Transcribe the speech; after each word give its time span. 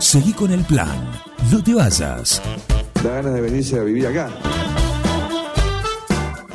Seguí 0.00 0.32
con 0.32 0.50
el 0.50 0.64
plan. 0.64 1.12
No 1.52 1.62
te 1.62 1.74
vayas. 1.74 2.40
Da 3.04 3.16
ganas 3.16 3.34
de 3.34 3.40
venirse 3.42 3.78
a 3.78 3.82
vivir 3.82 4.06
acá. 4.06 4.30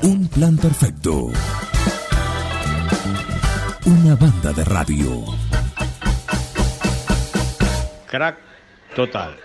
Un 0.02 0.28
plan 0.30 0.58
perfecto. 0.58 1.28
Una 3.86 4.16
banda 4.16 4.52
de 4.52 4.64
radio. 4.66 5.26
Crack 8.08 8.38
total. 8.96 9.36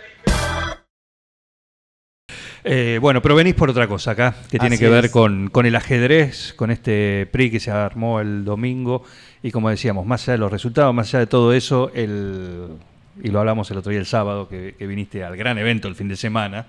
Eh, 2.64 2.98
bueno, 3.02 3.20
pero 3.20 3.34
venís 3.34 3.54
por 3.54 3.68
otra 3.68 3.86
cosa 3.86 4.12
acá, 4.12 4.34
que 4.50 4.58
tiene 4.58 4.76
Así 4.76 4.84
que 4.84 4.90
ver 4.90 5.10
con, 5.10 5.50
con 5.50 5.66
el 5.66 5.76
ajedrez, 5.76 6.54
con 6.54 6.70
este 6.70 7.26
PRI 7.30 7.50
que 7.50 7.60
se 7.60 7.70
armó 7.70 8.20
el 8.20 8.46
domingo. 8.46 9.04
Y 9.42 9.50
como 9.50 9.68
decíamos, 9.68 10.06
más 10.06 10.22
allá 10.22 10.32
de 10.32 10.38
los 10.38 10.50
resultados, 10.50 10.94
más 10.94 11.08
allá 11.08 11.18
de 11.18 11.26
todo 11.26 11.52
eso, 11.52 11.90
el, 11.94 12.78
y 13.22 13.28
lo 13.28 13.40
hablamos 13.40 13.70
el 13.70 13.78
otro 13.78 13.90
día, 13.90 14.00
el 14.00 14.06
sábado, 14.06 14.48
que, 14.48 14.74
que 14.78 14.86
viniste 14.86 15.22
al 15.24 15.36
gran 15.36 15.58
evento 15.58 15.88
el 15.88 15.94
fin 15.94 16.08
de 16.08 16.16
semana. 16.16 16.66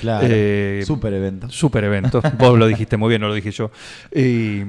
Claro. 0.00 0.26
Eh, 0.30 0.82
Super 0.86 1.12
evento. 1.14 1.48
Super 1.50 1.84
evento. 1.84 2.20
Vos 2.38 2.58
lo 2.58 2.66
dijiste 2.66 2.96
muy 2.96 3.08
bien, 3.10 3.20
no 3.22 3.28
lo 3.28 3.34
dije 3.34 3.50
yo. 3.50 3.70
Y 4.14 4.62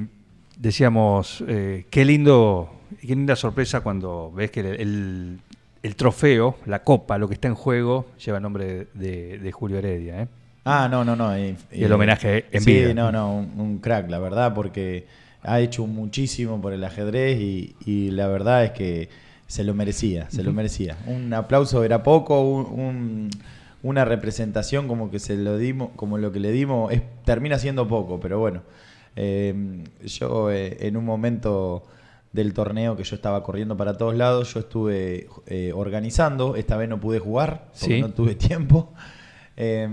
decíamos, 0.58 1.44
eh, 1.48 1.85
qué 1.90 2.05
lindo, 2.05 2.70
qué 3.02 3.08
linda 3.08 3.35
sorpresa 3.35 3.82
cuando 3.82 4.32
ves 4.35 4.52
que 4.52 4.62
el, 4.62 4.66
el- 4.82 5.40
el 5.84 5.95
trofeo, 5.95 6.58
la 6.66 6.84
copa, 6.84 7.18
lo 7.18 7.27
que 7.30 7.35
está 7.35 7.48
en 7.48 7.54
juego, 7.55 8.07
lleva 8.26 8.38
el 8.40 8.44
nombre 8.44 8.88
de, 8.94 9.38
de 9.38 9.52
Julio 9.52 9.77
Heredia. 9.77 10.23
¿eh? 10.23 10.27
Ah, 10.66 10.90
no, 10.91 11.05
no, 11.05 11.16
no. 11.16 11.38
Y 11.38 11.55
el 11.71 11.91
homenaje 11.94 12.46
en 12.52 12.62
sí, 12.62 12.73
vida. 12.73 12.94
no, 12.94 13.12
no, 13.12 13.38
un, 13.38 13.54
un 13.57 13.77
crack, 13.77 14.09
la 14.09 14.20
verdad, 14.20 14.54
porque 14.54 15.05
ha 15.44 15.62
hecho 15.62 15.85
muchísimo 15.88 16.59
por 16.59 16.73
el 16.73 16.84
ajedrez 16.84 17.40
y, 17.40 17.76
y 17.85 18.09
la 18.12 18.27
verdad 18.27 18.66
es 18.66 18.71
que 18.71 19.07
se 19.47 19.63
lo 19.63 19.73
merecía, 19.73 20.29
se 20.29 20.43
lo 20.43 20.51
merecía. 20.53 20.97
Un 21.07 21.33
aplauso 21.33 21.83
era 21.83 22.03
poco, 22.03 22.41
un- 22.41 22.79
un- 22.79 23.29
una 23.83 24.03
representación 24.05 24.87
como 24.87 25.09
que 25.09 25.20
se 25.20 25.37
lo 25.37 25.57
dimos, 25.57 25.89
como 25.95 26.17
lo 26.17 26.31
que 26.31 26.39
le 26.39 26.51
dimos, 26.51 26.91
es, 26.91 27.01
termina 27.26 27.57
siendo 27.59 27.87
poco, 27.87 28.20
pero 28.20 28.39
bueno. 28.39 28.62
Eh, 29.15 29.84
yo 30.05 30.51
eh, 30.51 30.77
en 30.81 30.98
un 30.98 31.05
momento 31.05 31.84
del 32.34 32.54
torneo 32.54 32.95
que 32.98 33.04
yo 33.04 33.15
estaba 33.15 33.41
corriendo 33.43 33.77
para 33.77 33.98
todos 33.98 34.15
lados, 34.15 34.54
yo 34.54 34.59
estuve 34.59 35.27
eh, 35.48 35.71
organizando, 35.73 36.55
esta 36.55 36.76
vez 36.77 36.89
no 36.89 36.99
pude 36.99 37.20
jugar, 37.20 37.70
porque 37.79 37.95
Sí. 37.95 38.01
no 38.01 38.09
tuve 38.11 38.35
tiempo. 38.35 38.93
Eh, 39.55 39.87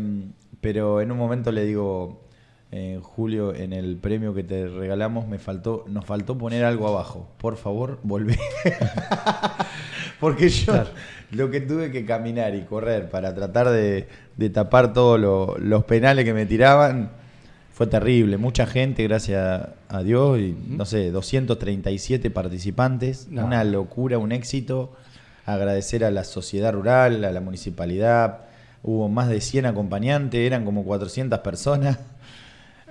pero 0.60 1.00
en 1.00 1.12
un 1.12 1.18
momento 1.18 1.52
le 1.52 1.64
digo, 1.64 2.23
eh, 2.76 2.98
Julio, 3.00 3.54
en 3.54 3.72
el 3.72 3.96
premio 3.98 4.34
que 4.34 4.42
te 4.42 4.66
regalamos 4.66 5.28
me 5.28 5.38
faltó, 5.38 5.84
nos 5.86 6.04
faltó 6.04 6.36
poner 6.36 6.64
algo 6.64 6.88
abajo. 6.88 7.28
Por 7.38 7.56
favor, 7.56 8.00
volvé. 8.02 8.36
Porque 10.20 10.48
yo 10.48 10.84
lo 11.32 11.50
que 11.50 11.60
tuve 11.60 11.90
que 11.90 12.04
caminar 12.04 12.54
y 12.54 12.62
correr 12.62 13.10
para 13.10 13.34
tratar 13.34 13.68
de, 13.70 14.08
de 14.36 14.50
tapar 14.50 14.92
todos 14.92 15.20
lo- 15.20 15.56
los 15.58 15.84
penales 15.84 16.24
que 16.24 16.34
me 16.34 16.46
tiraban 16.46 17.10
fue 17.72 17.86
terrible. 17.86 18.36
Mucha 18.38 18.66
gente, 18.66 19.02
gracias 19.02 19.68
a 19.88 20.02
Dios, 20.02 20.38
y 20.38 20.56
no 20.68 20.84
sé, 20.84 21.10
237 21.10 22.30
participantes, 22.30 23.28
No. 23.30 23.44
una 23.46 23.64
locura, 23.64 24.18
un 24.18 24.32
éxito. 24.32 24.92
Agradecer 25.46 26.04
a 26.04 26.10
la 26.10 26.24
sociedad 26.24 26.72
rural, 26.72 27.24
a 27.24 27.30
la 27.32 27.40
municipalidad. 27.40 28.42
Hubo 28.82 29.08
más 29.08 29.28
de 29.28 29.40
100 29.40 29.66
acompañantes, 29.66 30.40
eran 30.40 30.64
como 30.64 30.84
400 30.84 31.40
personas. 31.40 31.98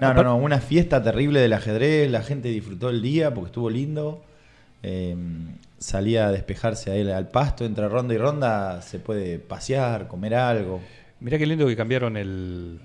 No, 0.10 0.14
no, 0.14 0.24
no, 0.24 0.38
una 0.38 0.60
fiesta 0.60 1.02
terrible 1.02 1.40
del 1.40 1.54
ajedrez, 1.54 2.10
la 2.12 2.22
gente 2.22 2.50
disfrutó 2.50 2.90
el 2.90 3.02
día 3.02 3.34
porque 3.34 3.48
estuvo 3.48 3.70
lindo. 3.70 4.24
Eh, 4.84 5.16
salía 5.80 6.28
a 6.28 6.32
despejarse 6.32 6.92
ahí 6.92 7.10
al 7.10 7.28
pasto, 7.30 7.66
entre 7.66 7.88
ronda 7.90 8.14
y 8.14 8.18
ronda 8.18 8.82
se 8.82 9.00
puede 9.00 9.40
pasear, 9.40 10.08
comer 10.08 10.36
algo. 10.36 10.82
Mirá 11.20 11.38
qué 11.38 11.46
lindo 11.46 11.66
que 11.68 11.76
cambiaron 11.76 12.18
el, 12.18 12.80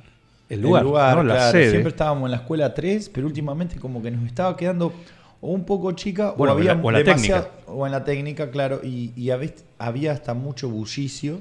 el 0.49 0.57
El 0.59 0.61
lugar, 0.61 1.17
¿no? 1.17 1.23
la 1.25 1.35
claro, 1.35 1.53
sede. 1.53 1.71
Siempre 1.71 1.91
estábamos 1.91 2.27
en 2.27 2.31
la 2.33 2.37
escuela 2.39 2.73
3, 2.75 3.09
pero 3.13 3.27
últimamente 3.27 3.77
como 3.77 4.01
que 4.03 4.11
nos 4.11 4.27
estaba 4.27 4.57
quedando 4.57 4.93
o 5.41 5.53
un 5.53 5.65
poco 5.65 5.93
chica 5.93 6.33
Bueno, 6.37 6.55
o 6.55 6.57
había 6.57 6.73
o 6.83 6.91
la- 6.91 6.99
o 6.99 7.03
técnica. 7.05 7.49
en 7.87 7.93
la 7.93 8.05
técnica, 8.05 8.51
claro, 8.51 8.81
y, 8.83 9.13
y 9.17 9.31
había, 9.31 9.51
había 9.79 10.13
hasta 10.13 10.35
mucho 10.35 10.69
bullicio. 10.69 11.41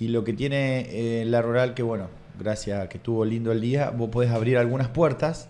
Y 0.00 0.08
lo 0.08 0.22
que 0.24 0.32
tiene 0.32 0.86
eh, 0.90 1.24
la 1.26 1.42
rural, 1.42 1.74
que 1.74 1.82
bueno, 1.82 2.08
gracias 2.38 2.80
a 2.80 2.88
que 2.88 2.98
estuvo 2.98 3.24
lindo 3.24 3.52
el 3.52 3.60
día, 3.60 3.90
vos 3.90 4.10
podés 4.10 4.30
abrir 4.30 4.56
algunas 4.58 4.88
puertas. 4.88 5.48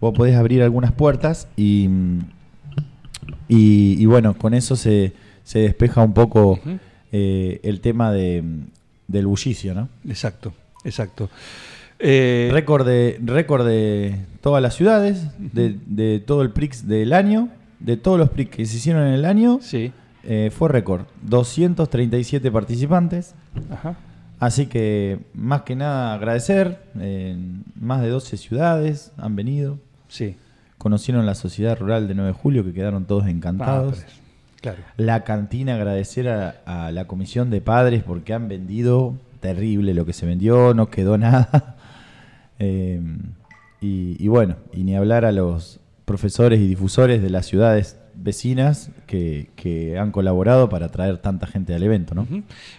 Vos 0.00 0.14
podés 0.14 0.36
abrir 0.36 0.62
algunas 0.62 0.92
puertas 0.92 1.48
y, 1.56 1.88
y, 3.48 3.96
y 3.98 4.06
bueno, 4.06 4.36
con 4.36 4.54
eso 4.54 4.76
se, 4.76 5.12
se 5.42 5.60
despeja 5.60 6.02
un 6.02 6.12
poco 6.12 6.60
eh, 7.12 7.60
el 7.62 7.80
tema 7.80 8.12
de, 8.12 8.44
del 9.08 9.26
bullicio, 9.26 9.74
¿no? 9.74 9.88
Exacto, 10.06 10.52
exacto. 10.84 11.30
Eh, 11.98 12.50
Récord 12.52 12.86
de, 12.86 13.18
récord 13.24 13.66
de 13.66 14.16
todas 14.42 14.62
las 14.62 14.74
ciudades, 14.74 15.28
de, 15.38 15.76
de 15.86 16.20
todo 16.20 16.42
el 16.42 16.50
PRIX 16.50 16.86
del 16.86 17.12
año, 17.14 17.48
de 17.80 17.96
todos 17.96 18.18
los 18.18 18.28
PRIX 18.28 18.50
que 18.50 18.66
se 18.66 18.76
hicieron 18.76 19.06
en 19.06 19.14
el 19.14 19.24
año, 19.24 19.60
sí, 19.62 19.92
eh, 20.24 20.50
fue 20.54 20.68
récord. 20.68 21.06
237 21.22 22.50
participantes. 22.50 23.34
ajá. 23.70 23.96
Así 24.38 24.66
que 24.66 25.20
más 25.34 25.62
que 25.62 25.76
nada 25.76 26.14
agradecer. 26.14 26.80
En 26.98 27.64
más 27.80 28.02
de 28.02 28.08
12 28.08 28.36
ciudades 28.36 29.12
han 29.16 29.36
venido. 29.36 29.78
Sí. 30.08 30.36
Conocieron 30.78 31.24
la 31.26 31.34
sociedad 31.34 31.78
rural 31.78 32.06
de 32.06 32.14
9 32.14 32.28
de 32.28 32.34
julio 32.34 32.64
que 32.64 32.72
quedaron 32.72 33.06
todos 33.06 33.26
encantados. 33.26 34.04
Ah, 34.06 34.12
claro. 34.60 34.78
La 34.96 35.24
cantina, 35.24 35.74
agradecer 35.74 36.28
a, 36.28 36.56
a 36.66 36.92
la 36.92 37.06
comisión 37.06 37.50
de 37.50 37.60
padres 37.60 38.02
porque 38.02 38.34
han 38.34 38.48
vendido 38.48 39.14
terrible 39.40 39.94
lo 39.94 40.04
que 40.04 40.12
se 40.12 40.26
vendió, 40.26 40.74
no 40.74 40.90
quedó 40.90 41.16
nada. 41.18 41.76
Eh, 42.58 43.00
y, 43.80 44.16
y 44.18 44.28
bueno, 44.28 44.56
y 44.72 44.84
ni 44.84 44.96
hablar 44.96 45.24
a 45.24 45.32
los 45.32 45.80
profesores 46.04 46.60
y 46.60 46.66
difusores 46.66 47.22
de 47.22 47.30
las 47.30 47.46
ciudades 47.46 47.98
vecinas 48.16 48.90
que, 49.06 49.48
que 49.56 49.98
han 49.98 50.10
colaborado 50.10 50.68
para 50.68 50.88
traer 50.88 51.18
tanta 51.18 51.46
gente 51.46 51.74
al 51.74 51.82
evento, 51.82 52.14
¿no? 52.14 52.26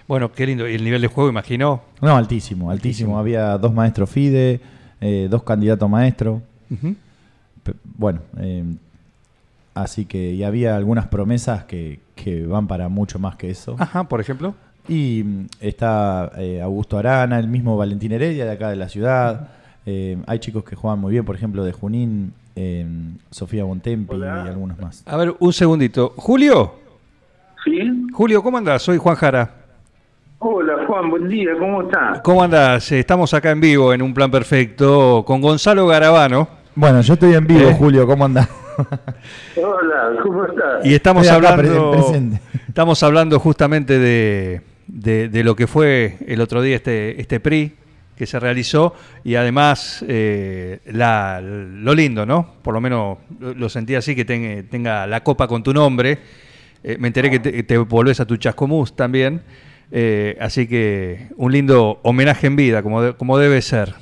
Bueno, 0.07 0.31
qué 0.31 0.45
lindo. 0.47 0.67
Y 0.67 0.75
el 0.75 0.83
nivel 0.83 1.01
de 1.01 1.07
juego, 1.07 1.29
imagino. 1.29 1.81
No, 2.01 2.15
altísimo, 2.17 2.71
altísimo. 2.71 3.17
Había 3.19 3.57
dos 3.57 3.73
maestros 3.73 4.09
FIDE, 4.09 4.59
eh, 5.01 5.27
dos 5.29 5.43
candidatos 5.43 5.85
a 5.85 5.89
maestro. 5.89 6.41
Ujú. 6.69 6.95
Pe- 7.63 7.73
Bueno, 7.83 8.19
eh, 8.39 8.63
así 9.73 10.05
que 10.05 10.31
y 10.33 10.43
había 10.43 10.75
algunas 10.75 11.07
promesas 11.07 11.63
que, 11.65 11.99
que 12.15 12.45
van 12.45 12.67
para 12.67 12.89
mucho 12.89 13.19
más 13.19 13.35
que 13.35 13.49
eso. 13.49 13.75
Ajá, 13.79 14.03
por 14.05 14.19
ejemplo. 14.21 14.55
Y 14.89 15.23
mm, 15.23 15.45
está 15.61 16.31
eh, 16.37 16.61
Augusto 16.61 16.97
Arana, 16.97 17.39
el 17.39 17.47
mismo 17.47 17.77
Valentín 17.77 18.11
Heredia 18.11 18.45
de 18.45 18.51
acá 18.51 18.69
de 18.69 18.75
la 18.77 18.89
ciudad. 18.89 19.49
Eh, 19.89 20.17
hay 20.27 20.39
chicos 20.39 20.65
que 20.65 20.75
juegan 20.75 20.99
muy 20.99 21.13
bien, 21.13 21.23
por 21.23 21.33
ejemplo, 21.33 21.63
de 21.63 21.71
Junín, 21.71 22.33
eh, 22.57 22.85
Sofía 23.31 23.63
Bontempi 23.63 24.17
y 24.17 24.21
algunos 24.23 24.77
más. 24.79 25.01
A 25.05 25.15
ver, 25.15 25.33
un 25.39 25.53
segundito. 25.53 26.13
Julio. 26.17 26.73
Sí. 27.63 27.79
Julio, 28.11 28.43
¿cómo 28.43 28.57
andás? 28.57 28.81
Soy 28.81 28.97
Juan 28.97 29.15
Jara. 29.15 29.49
Hola 30.39 30.85
Juan, 30.85 31.09
buen 31.09 31.29
día, 31.29 31.51
¿cómo 31.57 31.83
estás? 31.83 32.19
¿Cómo 32.21 32.43
andás? 32.43 32.91
Estamos 32.91 33.33
acá 33.33 33.49
en 33.51 33.61
vivo 33.61 33.93
en 33.93 34.01
un 34.01 34.13
plan 34.13 34.29
perfecto 34.29 35.23
con 35.25 35.41
Gonzalo 35.41 35.87
Garabano 35.87 36.47
Bueno, 36.75 37.01
yo 37.01 37.13
estoy 37.15 37.33
en 37.33 37.47
vivo, 37.47 37.69
Eh. 37.69 37.75
Julio, 37.79 38.05
¿cómo 38.05 38.25
andás? 38.25 38.47
Hola, 39.55 40.19
¿cómo 40.21 40.45
estás? 40.45 40.85
y 40.85 40.93
estamos 40.93 41.25
Estoy 41.25 41.35
hablando 41.47 41.91
presente. 41.91 42.39
estamos 42.67 43.01
hablando 43.01 43.39
justamente 43.39 43.97
de, 43.97 44.61
de- 44.87 45.29
de 45.29 45.43
lo 45.43 45.55
que 45.55 45.65
fue 45.65 46.17
el 46.27 46.39
otro 46.41 46.61
día 46.61 46.75
este 46.75 47.19
este 47.19 47.39
PRI 47.39 47.73
que 48.17 48.25
se 48.25 48.39
realizó 48.39 48.93
y 49.23 49.35
además 49.35 50.03
eh, 50.07 50.79
lo 50.85 51.93
lindo, 51.93 52.25
¿no? 52.25 52.55
Por 52.61 52.73
lo 52.73 52.81
menos 52.81 53.19
lo, 53.39 53.69
sentí 53.69 53.95
así 53.95 54.15
que 54.15 54.25
tenga, 54.25 55.07
la 55.07 55.23
copa 55.23 55.47
con 55.47 55.63
tu 55.63 55.73
nombre. 55.73 56.17
Eh, 56.83 56.97
me 56.99 57.07
enteré 57.07 57.29
que 57.29 57.39
te, 57.39 57.63
te 57.63 57.77
volvés 57.77 58.19
a 58.19 58.25
tu 58.25 58.37
chascomús 58.37 58.95
también. 58.95 59.41
Eh, 59.91 60.35
así 60.41 60.67
que 60.67 61.29
un 61.37 61.51
lindo 61.51 61.99
homenaje 62.03 62.47
en 62.47 62.55
vida, 62.57 62.83
como, 62.83 63.01
de- 63.01 63.13
como 63.13 63.37
debe 63.37 63.61
ser. 63.61 63.93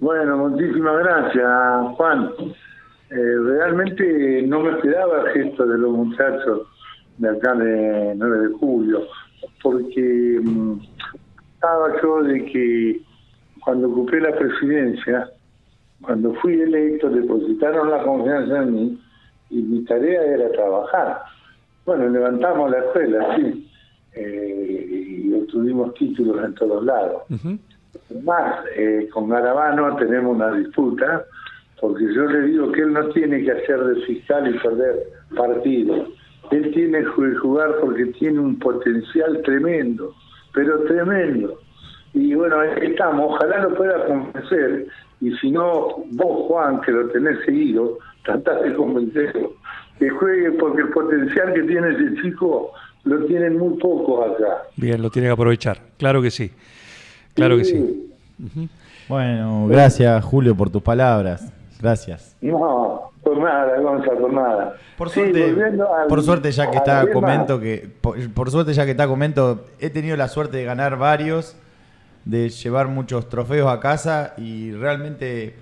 Bueno, 0.00 0.36
muchísimas 0.48 0.98
gracias 0.98 1.46
Juan. 1.96 2.30
Realmente 3.08 4.42
no 4.46 4.60
me 4.60 4.72
esperaba 4.72 5.22
el 5.22 5.28
gesto 5.44 5.64
de 5.66 5.78
los 5.78 5.92
muchachos 5.92 6.62
de 7.18 7.28
acá 7.30 7.54
de 7.54 8.14
9 8.16 8.38
de 8.48 8.54
julio, 8.58 9.00
porque 9.62 10.40
estaba 11.56 12.00
yo 12.02 12.22
de 12.22 12.44
que 12.44 13.00
cuando 13.64 13.88
ocupé 13.88 14.20
la 14.20 14.36
presidencia, 14.36 15.28
cuando 16.02 16.34
fui 16.34 16.60
electo, 16.60 17.08
depositaron 17.08 17.90
la 17.90 18.02
confianza 18.02 18.62
en 18.62 18.74
mí 18.74 19.00
y 19.50 19.56
mi 19.56 19.84
tarea 19.84 20.22
era 20.22 20.50
trabajar. 20.52 21.22
Bueno, 21.86 22.08
levantamos 22.08 22.70
la 22.70 22.78
escuela, 22.78 23.36
sí, 23.36 23.70
eh, 24.14 25.22
y 25.24 25.32
obtuvimos 25.32 25.94
títulos 25.94 26.44
en 26.44 26.54
todos 26.54 26.84
lados. 26.84 27.22
Más, 28.22 28.64
eh, 28.76 29.08
con 29.12 29.28
Garabano 29.28 29.96
tenemos 29.96 30.36
una 30.36 30.52
disputa, 30.52 31.24
porque 31.80 32.04
yo 32.14 32.26
le 32.26 32.42
digo 32.42 32.70
que 32.72 32.82
él 32.82 32.92
no 32.92 33.08
tiene 33.10 33.42
que 33.42 33.52
hacer 33.52 33.82
de 33.82 34.02
fiscal 34.02 34.54
y 34.54 34.58
perder 34.58 34.96
partido. 35.34 36.06
él 36.50 36.70
tiene 36.72 36.98
que 36.98 37.34
jugar 37.40 37.76
porque 37.80 38.06
tiene 38.18 38.38
un 38.38 38.58
potencial 38.58 39.42
tremendo, 39.42 40.14
pero 40.56 40.80
tremendo. 40.84 41.60
Y 42.14 42.34
bueno, 42.34 42.60
ahí 42.60 42.70
estamos, 42.90 43.34
ojalá 43.34 43.58
lo 43.58 43.74
pueda 43.74 44.06
convencer, 44.06 44.86
y 45.20 45.30
si 45.36 45.50
no, 45.50 46.02
vos 46.12 46.46
Juan, 46.48 46.80
que 46.80 46.92
lo 46.92 47.08
tenés 47.10 47.44
seguido, 47.44 47.98
tratás 48.24 48.62
de 48.62 48.74
convencerlo, 48.74 49.52
que 49.98 50.08
juegue 50.08 50.52
porque 50.52 50.80
el 50.80 50.88
potencial 50.88 51.52
que 51.52 51.62
tiene 51.64 51.90
ese 51.90 52.22
chico 52.22 52.72
lo 53.04 53.24
tienen 53.26 53.58
muy 53.58 53.78
pocos 53.78 54.30
acá. 54.30 54.62
Bien, 54.76 55.00
lo 55.02 55.10
tiene 55.10 55.28
que 55.28 55.32
aprovechar. 55.32 55.78
Claro 55.98 56.22
que 56.22 56.30
sí. 56.30 56.50
Claro 57.34 57.58
que 57.58 57.64
sí. 57.64 58.10
Bueno, 59.08 59.66
gracias 59.68 60.24
Julio 60.24 60.56
por 60.56 60.70
tus 60.70 60.82
palabras. 60.82 61.52
Gracias. 61.80 62.34
No, 62.40 63.10
por 63.26 63.38
nada, 63.38 63.80
Gonza, 63.80 64.10
por 64.12 64.32
nada. 64.32 64.74
Por 64.96 65.10
suerte, 65.10 65.42
al- 65.44 66.06
por 66.08 66.22
suerte 66.22 66.52
ya 66.52 66.70
que 66.70 66.76
está 66.76 67.10
comento 67.12 67.58
que 67.58 67.90
por, 68.00 68.30
por 68.32 68.50
suerte 68.52 68.72
ya 68.72 68.84
que 68.84 68.92
está 68.92 69.08
comento 69.08 69.66
he 69.80 69.90
tenido 69.90 70.16
la 70.16 70.28
suerte 70.28 70.58
de 70.58 70.64
ganar 70.64 70.96
varios, 70.96 71.56
de 72.24 72.48
llevar 72.50 72.86
muchos 72.86 73.28
trofeos 73.28 73.68
a 73.68 73.80
casa 73.80 74.34
y 74.38 74.70
realmente 74.72 75.54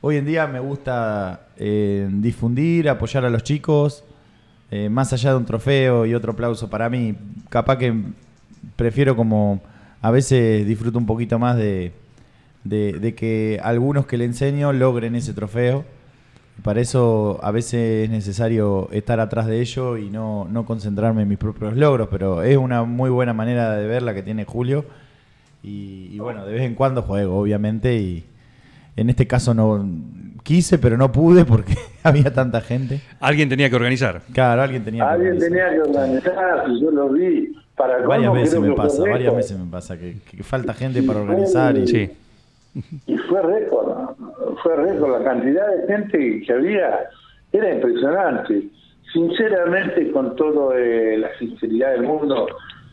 hoy 0.00 0.16
en 0.16 0.26
día 0.26 0.46
me 0.46 0.60
gusta 0.60 1.40
eh, 1.56 2.08
difundir, 2.08 2.88
apoyar 2.88 3.24
a 3.24 3.30
los 3.30 3.42
chicos, 3.42 4.04
eh, 4.70 4.88
más 4.88 5.12
allá 5.12 5.30
de 5.30 5.36
un 5.38 5.44
trofeo 5.44 6.06
y 6.06 6.14
otro 6.14 6.32
aplauso 6.32 6.70
para 6.70 6.88
mí. 6.88 7.16
Capaz 7.48 7.78
que 7.78 7.92
prefiero 8.76 9.16
como 9.16 9.60
a 10.02 10.12
veces 10.12 10.64
disfruto 10.66 10.98
un 10.98 11.06
poquito 11.06 11.38
más 11.40 11.56
de, 11.56 11.92
de, 12.62 12.92
de 12.92 13.14
que 13.16 13.60
algunos 13.62 14.06
que 14.06 14.16
le 14.18 14.24
enseño 14.24 14.72
logren 14.72 15.16
ese 15.16 15.32
trofeo. 15.34 15.84
Para 16.62 16.80
eso 16.80 17.38
a 17.42 17.50
veces 17.52 18.04
es 18.04 18.10
necesario 18.10 18.88
estar 18.90 19.20
atrás 19.20 19.46
de 19.46 19.60
ello 19.60 19.96
y 19.96 20.10
no, 20.10 20.46
no 20.50 20.64
concentrarme 20.66 21.22
en 21.22 21.28
mis 21.28 21.38
propios 21.38 21.76
logros, 21.76 22.08
pero 22.10 22.42
es 22.42 22.56
una 22.56 22.82
muy 22.84 23.10
buena 23.10 23.32
manera 23.32 23.76
de 23.76 23.86
ver 23.86 24.02
la 24.02 24.12
que 24.14 24.22
tiene 24.22 24.44
Julio. 24.44 24.84
Y, 25.62 26.10
y 26.12 26.18
bueno, 26.18 26.44
de 26.46 26.52
vez 26.52 26.62
en 26.62 26.74
cuando 26.74 27.02
juego, 27.02 27.38
obviamente, 27.38 27.96
y 27.96 28.24
en 28.96 29.10
este 29.10 29.26
caso 29.26 29.54
no 29.54 29.86
quise, 30.42 30.78
pero 30.78 30.96
no 30.96 31.12
pude 31.12 31.44
porque 31.44 31.74
había 32.02 32.32
tanta 32.32 32.60
gente. 32.60 33.00
Alguien 33.20 33.48
tenía 33.48 33.68
que 33.70 33.76
organizar. 33.76 34.22
Claro, 34.32 34.62
alguien 34.62 34.84
tenía 34.84 35.04
que 35.04 35.10
Alguien 35.10 35.32
organizar. 35.34 35.68
tenía 35.68 35.82
que 35.82 35.90
organizarse, 35.90 36.80
yo 36.80 36.90
lo 36.90 37.08
vi. 37.10 37.52
Para 37.76 38.04
Varias 38.04 38.32
veces 38.32 38.58
me 38.60 38.72
pasa, 38.72 39.02
varias 39.02 39.36
veces 39.36 39.56
me 39.56 39.70
pasa 39.70 39.96
que, 39.96 40.16
que 40.28 40.42
falta 40.42 40.74
gente 40.74 41.00
para 41.04 41.20
organizar 41.20 41.78
y 41.78 41.86
Sí. 41.86 42.10
Y 43.06 43.16
fue 43.16 43.42
récord, 43.42 44.16
fue 44.62 44.76
récord. 44.76 45.22
La 45.22 45.24
cantidad 45.24 45.66
de 45.76 45.86
gente 45.86 46.42
que 46.46 46.52
había 46.52 47.08
era 47.52 47.74
impresionante. 47.74 48.68
Sinceramente, 49.12 50.10
con 50.12 50.36
toda 50.36 50.76
la 50.76 51.36
sinceridad 51.38 51.92
del 51.92 52.02
mundo, 52.02 52.46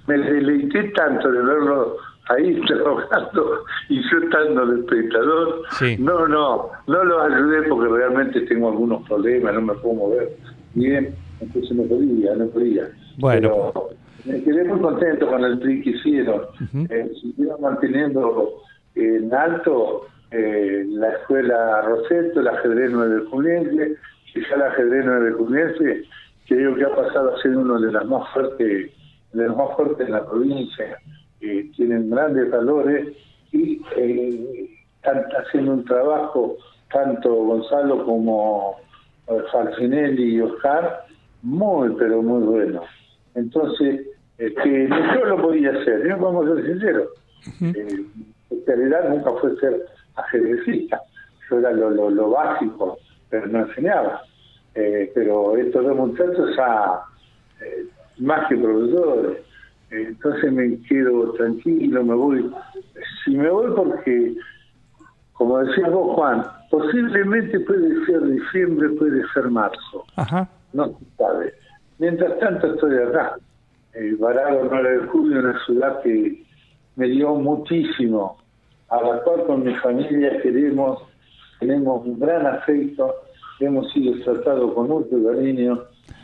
me 0.07 0.17
deleité 0.17 0.83
tanto 0.89 1.31
de 1.31 1.41
verlo 1.41 1.97
ahí 2.29 2.59
trabajando 2.67 3.63
y 3.89 4.01
yo 4.01 4.17
estando 4.23 4.65
de 4.65 4.79
espectador. 4.79 5.61
Sí. 5.71 5.97
No, 5.99 6.27
no, 6.27 6.69
no 6.87 7.03
los 7.03 7.31
ayudé 7.31 7.63
porque 7.67 7.93
realmente 7.93 8.41
tengo 8.41 8.69
algunos 8.69 9.07
problemas, 9.07 9.53
no 9.53 9.61
me 9.61 9.73
puedo 9.75 9.95
mover 9.95 10.29
bien, 10.73 11.13
entonces 11.41 11.75
no 11.75 11.83
podía, 11.83 12.35
no 12.35 12.47
podía. 12.47 12.89
Bueno. 13.17 13.71
Pero 13.73 13.89
me 14.25 14.43
quedé 14.43 14.63
muy 14.63 14.79
contento 14.79 15.27
con 15.27 15.43
el 15.43 15.59
tri 15.59 15.81
que 15.81 15.91
hicieron. 15.91 16.41
Eh, 16.89 17.11
siguieron 17.21 17.61
manteniendo 17.61 18.61
en 18.95 19.33
alto 19.33 20.07
eh, 20.31 20.85
la 20.87 21.09
escuela 21.09 21.81
Roseto, 21.81 22.39
el 22.39 22.47
ajedrez 22.47 22.91
9 22.91 23.25
Juliense, 23.29 23.95
que 24.33 24.41
ya 24.41 24.55
el 24.55 24.61
ajedrez 24.63 25.05
9 25.05 25.31
Juliense 25.33 26.03
creo 26.47 26.75
que 26.75 26.83
ha 26.83 26.95
pasado 26.95 27.35
a 27.35 27.41
ser 27.41 27.55
uno 27.55 27.79
de 27.79 27.91
las 27.91 28.05
más 28.05 28.27
fuertes, 28.33 28.91
de 29.33 29.47
los 29.47 29.57
más 29.57 29.75
fuertes 29.75 30.07
en 30.07 30.13
la 30.13 30.25
provincia. 30.25 30.97
Eh, 31.41 31.69
tienen 31.75 32.09
grandes 32.09 32.49
valores 32.49 33.15
y 33.51 33.81
eh, 33.97 34.69
están 34.97 35.25
haciendo 35.37 35.73
un 35.73 35.85
trabajo, 35.85 36.57
tanto 36.91 37.33
Gonzalo 37.33 38.05
como 38.05 38.75
eh, 39.27 39.37
Falcinelli 39.51 40.35
y 40.35 40.41
Oscar, 40.41 41.05
muy, 41.41 41.93
pero 41.97 42.21
muy 42.21 42.43
bueno. 42.43 42.81
Entonces, 43.35 44.07
que 44.37 44.89
yo 44.89 45.25
lo 45.25 45.41
podía 45.41 45.71
hacer, 45.71 46.05
¿no? 46.05 46.17
vamos 46.17 46.47
a 46.47 46.55
ser 46.55 46.65
sinceros. 46.65 47.09
Eh, 47.61 48.05
mi 48.49 48.57
especialidad 48.57 49.09
nunca 49.09 49.31
fue 49.41 49.55
ser 49.57 49.85
ajedrecista, 50.15 51.01
yo 51.49 51.59
era 51.59 51.71
lo, 51.71 51.89
lo, 51.89 52.09
lo 52.09 52.29
básico, 52.31 52.97
pero 53.29 53.47
no 53.47 53.65
enseñaba. 53.65 54.21
Eh, 54.75 55.11
pero 55.15 55.55
estos 55.55 55.85
dos 55.85 55.95
muchachos 55.95 56.55
ya, 56.57 56.99
eh, 57.61 57.85
más 58.17 58.47
que 58.49 58.57
profesores, 58.57 59.37
eh, 59.91 60.05
entonces 60.09 60.51
me 60.51 60.77
quedo 60.81 61.31
tranquilo, 61.33 62.03
me 62.03 62.15
voy. 62.15 62.53
Si 63.23 63.37
me 63.37 63.49
voy 63.49 63.71
porque, 63.75 64.35
como 65.33 65.59
decías 65.59 65.91
vos, 65.91 66.15
Juan, 66.15 66.43
posiblemente 66.69 67.59
puede 67.61 68.05
ser 68.05 68.21
diciembre, 68.23 68.89
puede 68.89 69.23
ser 69.33 69.49
marzo 69.49 70.05
Ajá. 70.17 70.49
no 70.73 70.87
se 70.87 71.05
sabe. 71.17 71.53
Mientras 71.99 72.37
tanto 72.39 72.73
estoy 72.73 72.97
acá. 72.97 73.37
Eh, 73.93 74.15
Varado 74.19 74.67
9 74.69 74.99
de 74.99 75.07
julio, 75.07 75.39
una 75.39 75.65
ciudad 75.65 76.01
que 76.01 76.44
me 76.95 77.07
dio 77.07 77.35
muchísimo, 77.35 78.37
a 78.89 79.01
la 79.01 79.21
cual 79.23 79.43
con 79.45 79.63
mi 79.63 79.73
familia 79.75 80.41
queremos, 80.41 81.01
tenemos 81.59 82.05
un 82.05 82.19
gran 82.19 82.45
afecto, 82.45 83.13
hemos 83.59 83.91
sido 83.91 84.13
tratados 84.23 84.73
con 84.73 84.87
mucho 84.87 85.15
cariño, 85.23 85.79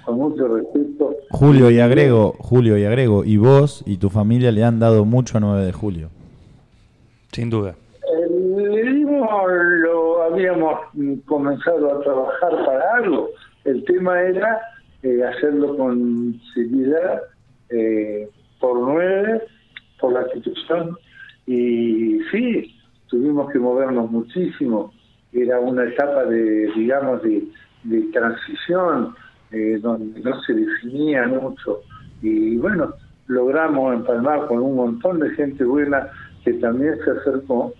con 0.05 0.17
mucho 0.17 0.47
respeto. 0.47 1.15
Julio 1.31 1.69
y 1.71 1.79
agrego, 1.79 2.33
Julio 2.39 2.77
y 2.77 2.85
agrego, 2.85 3.23
y 3.25 3.37
vos 3.37 3.83
y 3.85 3.97
tu 3.97 4.09
familia 4.09 4.51
le 4.51 4.63
han 4.63 4.79
dado 4.79 5.05
mucho 5.05 5.37
a 5.37 5.41
9 5.41 5.65
de 5.65 5.73
julio. 5.73 6.09
Sin 7.31 7.49
duda. 7.49 7.75
Eh, 8.11 8.29
le 8.29 8.93
dimos, 8.93 9.29
lo 9.83 10.23
habíamos 10.23 10.79
comenzado 11.25 11.95
a 11.95 12.01
trabajar 12.01 12.65
para 12.65 12.95
algo. 12.95 13.29
El 13.63 13.83
tema 13.85 14.19
era 14.21 14.59
eh, 15.03 15.23
hacerlo 15.23 15.77
con 15.77 16.39
seriedad, 16.53 17.21
eh, 17.69 18.27
por 18.59 18.79
nueve, 18.79 19.41
por 20.01 20.13
la 20.13 20.23
institución. 20.23 20.97
Y 21.45 22.19
sí, 22.31 22.75
tuvimos 23.07 23.51
que 23.51 23.59
movernos 23.59 24.11
muchísimo. 24.11 24.93
Era 25.31 25.59
una 25.59 25.85
etapa 25.85 26.25
de, 26.25 26.71
digamos, 26.75 27.21
de, 27.23 27.47
transición, 28.11 29.15
eh, 29.51 29.79
donde 29.81 30.19
no 30.19 30.41
se 30.41 30.53
definía 30.53 31.27
mucho. 31.27 31.81
Y 32.21 32.57
bueno, 32.57 32.93
logramos 33.27 33.95
empalmar 33.95 34.47
con 34.47 34.59
un 34.59 34.75
montón 34.75 35.19
de 35.19 35.29
gente 35.31 35.63
buena 35.63 36.09
que 36.43 36.53
también 36.53 36.95
se 37.03 37.11
acercó 37.11 37.73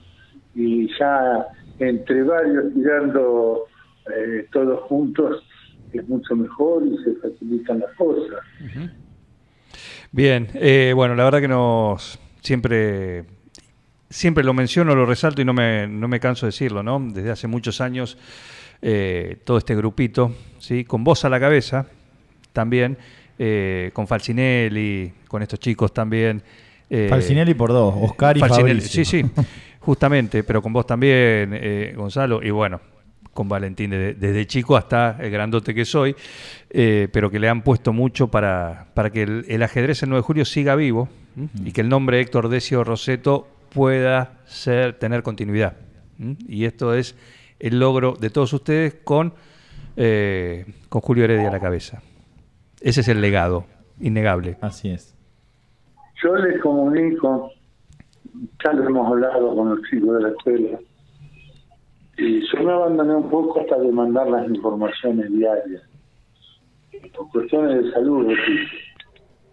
y 0.55 0.87
ya 0.97 1.45
entre 1.79 2.23
varios 2.23 2.73
tirando 2.73 3.65
eh, 4.15 4.47
todos 4.51 4.81
juntos 4.81 5.43
es 5.93 6.07
mucho 6.07 6.35
mejor 6.35 6.83
y 6.85 6.97
se 7.03 7.15
facilitan 7.15 7.79
las 7.79 7.93
cosas. 7.95 8.39
Bien, 10.11 10.49
eh, 10.55 10.91
bueno, 10.95 11.15
la 11.15 11.23
verdad 11.23 11.39
que 11.39 11.47
nos 11.47 12.19
siempre 12.41 13.23
siempre 14.09 14.43
lo 14.43 14.53
menciono, 14.53 14.93
lo 14.93 15.05
resalto 15.05 15.41
y 15.41 15.45
no 15.45 15.53
me, 15.53 15.87
no 15.87 16.07
me 16.09 16.19
canso 16.19 16.45
de 16.45 16.49
decirlo, 16.49 16.83
¿no? 16.83 16.99
Desde 16.99 17.31
hace 17.31 17.47
muchos 17.47 17.79
años 17.79 18.17
eh, 18.81 19.37
todo 19.45 19.57
este 19.57 19.73
grupito, 19.75 20.35
¿sí? 20.59 20.83
Con 20.83 21.03
vos 21.05 21.23
a 21.23 21.29
la 21.29 21.39
cabeza 21.39 21.85
también, 22.51 22.97
eh, 23.39 23.91
con 23.93 24.07
Falcinelli, 24.07 25.13
con 25.29 25.41
estos 25.41 25.59
chicos 25.59 25.93
también. 25.93 26.43
eh, 26.89 27.07
Falcinelli 27.09 27.53
por 27.53 27.71
dos, 27.71 27.95
Oscar 27.97 28.35
y 28.35 28.41
Falcinelli, 28.41 28.81
Fabricio. 28.81 29.05
Sí, 29.05 29.23
sí, 29.23 29.43
justamente, 29.79 30.43
pero 30.43 30.61
con 30.61 30.73
vos 30.73 30.85
también, 30.85 31.51
eh, 31.53 31.93
Gonzalo, 31.95 32.43
y 32.43 32.49
bueno, 32.49 32.81
con 33.33 33.47
Valentín 33.47 33.91
desde, 33.91 34.13
desde 34.13 34.47
chico 34.47 34.75
hasta 34.75 35.17
el 35.19 35.31
grandote 35.31 35.73
que 35.73 35.85
soy, 35.85 36.15
eh, 36.69 37.07
pero 37.11 37.29
que 37.29 37.39
le 37.39 37.49
han 37.49 37.61
puesto 37.61 37.93
mucho 37.93 38.27
para, 38.29 38.87
para 38.93 39.09
que 39.09 39.23
el, 39.23 39.45
el 39.47 39.63
ajedrez 39.63 40.03
el 40.03 40.09
9 40.09 40.19
de 40.19 40.25
julio 40.25 40.45
siga 40.45 40.75
vivo 40.75 41.09
¿m? 41.37 41.49
y 41.65 41.71
que 41.71 41.81
el 41.81 41.89
nombre 41.89 42.19
Héctor 42.19 42.49
Decio 42.49 42.83
Roseto 42.83 43.47
pueda 43.73 44.41
ser, 44.45 44.93
tener 44.93 45.23
continuidad. 45.23 45.77
¿m? 46.19 46.35
Y 46.47 46.65
esto 46.65 46.93
es 46.93 47.15
el 47.59 47.79
logro 47.79 48.15
de 48.19 48.29
todos 48.29 48.51
ustedes 48.53 48.95
con, 49.03 49.33
eh, 49.95 50.65
con 50.89 51.01
Julio 51.01 51.23
Heredia 51.23 51.49
a 51.49 51.51
la 51.51 51.59
cabeza. 51.59 52.01
Ese 52.81 53.01
es 53.01 53.07
el 53.07 53.21
legado, 53.21 53.65
innegable. 53.99 54.57
Así 54.61 54.89
es. 54.89 55.15
Yo 56.21 56.35
les 56.35 56.59
comunico, 56.61 57.51
ya 58.63 58.73
lo 58.73 58.87
hemos 58.87 59.07
hablado 59.07 59.55
con 59.55 59.69
los 59.69 59.89
chicos 59.89 60.15
de 60.15 60.21
la 60.21 60.29
escuela, 60.29 60.79
y 62.21 62.41
yo 62.41 62.63
me 62.63 62.71
abandoné 62.71 63.15
un 63.15 63.29
poco 63.31 63.61
hasta 63.61 63.79
de 63.79 63.91
mandar 63.91 64.29
las 64.29 64.47
informaciones 64.47 65.31
diarias, 65.31 65.81
por 67.15 67.29
cuestiones 67.31 67.83
de 67.83 67.91
salud, 67.91 68.27
repito. 68.27 68.71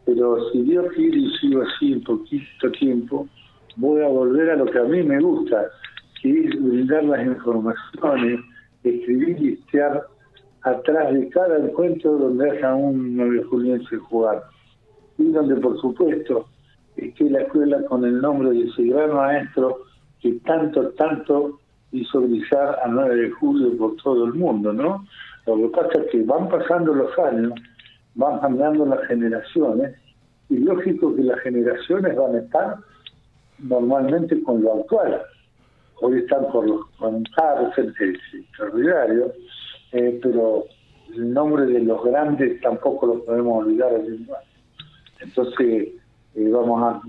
Pero 0.05 0.51
si 0.51 0.63
Dios 0.63 0.87
quiere 0.95 1.17
y 1.17 1.31
sigo 1.39 1.63
así 1.63 1.95
en 1.95 2.03
poquito 2.03 2.71
tiempo, 2.73 3.27
voy 3.77 4.03
a 4.03 4.09
volver 4.09 4.51
a 4.51 4.57
lo 4.57 4.67
que 4.67 4.79
a 4.79 4.85
mí 4.85 5.03
me 5.03 5.19
gusta, 5.19 5.65
que 6.21 6.45
es 6.45 6.63
brindar 6.63 7.05
las 7.05 7.27
informaciones, 7.27 8.41
escribir 8.85 9.37
y 9.41 9.53
estear 9.55 10.03
atrás 10.63 11.15
de 11.15 11.29
cada 11.31 11.59
encuentro 11.59 12.19
donde 12.19 12.51
haya 12.51 12.75
un 12.75 13.17
nueve 13.17 13.45
juliense 13.45 13.97
jugar. 13.97 14.43
Y 15.17 15.31
donde, 15.31 15.57
por 15.57 15.81
supuesto, 15.81 16.47
esté 16.97 17.31
la 17.31 17.43
escuela 17.43 17.83
con 17.85 18.05
el 18.05 18.21
nombre 18.21 18.51
de 18.51 18.65
ese 18.65 18.83
gran 18.85 19.15
maestro 19.15 19.79
que 20.21 20.33
tanto, 20.45 20.91
tanto 20.91 21.61
hizo 21.93 22.21
brillar 22.21 22.79
a 22.85 22.89
9 22.89 23.17
de 23.17 23.31
julio 23.31 23.77
por 23.77 23.97
todo 23.97 24.27
el 24.27 24.35
mundo, 24.35 24.73
¿no? 24.73 25.07
Lo 25.47 25.57
que 25.57 25.69
pasa 25.69 26.03
es 26.03 26.11
que 26.11 26.23
van 26.23 26.49
pasando 26.49 26.93
los 26.95 27.19
años, 27.19 27.53
van 28.15 28.39
cambiando 28.41 28.85
las 28.85 29.07
generaciones, 29.07 29.97
y 30.51 30.59
lógico 30.59 31.15
que 31.15 31.23
las 31.23 31.41
generaciones 31.41 32.17
van 32.17 32.35
a 32.35 32.39
estar 32.39 32.77
normalmente 33.59 34.43
con 34.43 34.63
lo 34.63 34.81
actual. 34.81 35.23
Hoy 36.01 36.19
están 36.19 36.47
por 36.53 36.67
los 36.67 36.87
con 36.99 37.25
cárceles 37.37 37.95
extraordinarios, 38.33 39.33
eh, 39.93 40.19
pero 40.23 40.65
el 41.15 41.33
nombre 41.33 41.67
de 41.67 41.81
los 41.81 42.03
grandes 42.05 42.61
tampoco 42.61 43.07
lo 43.07 43.25
podemos 43.25 43.65
olvidar. 43.65 43.93
Entonces, 45.21 45.89
eh, 46.35 46.51
vamos 46.51 46.83
a, 46.83 47.03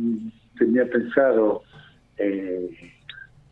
tenía 0.57 0.85
pensado 0.89 1.61
eh, 2.17 2.69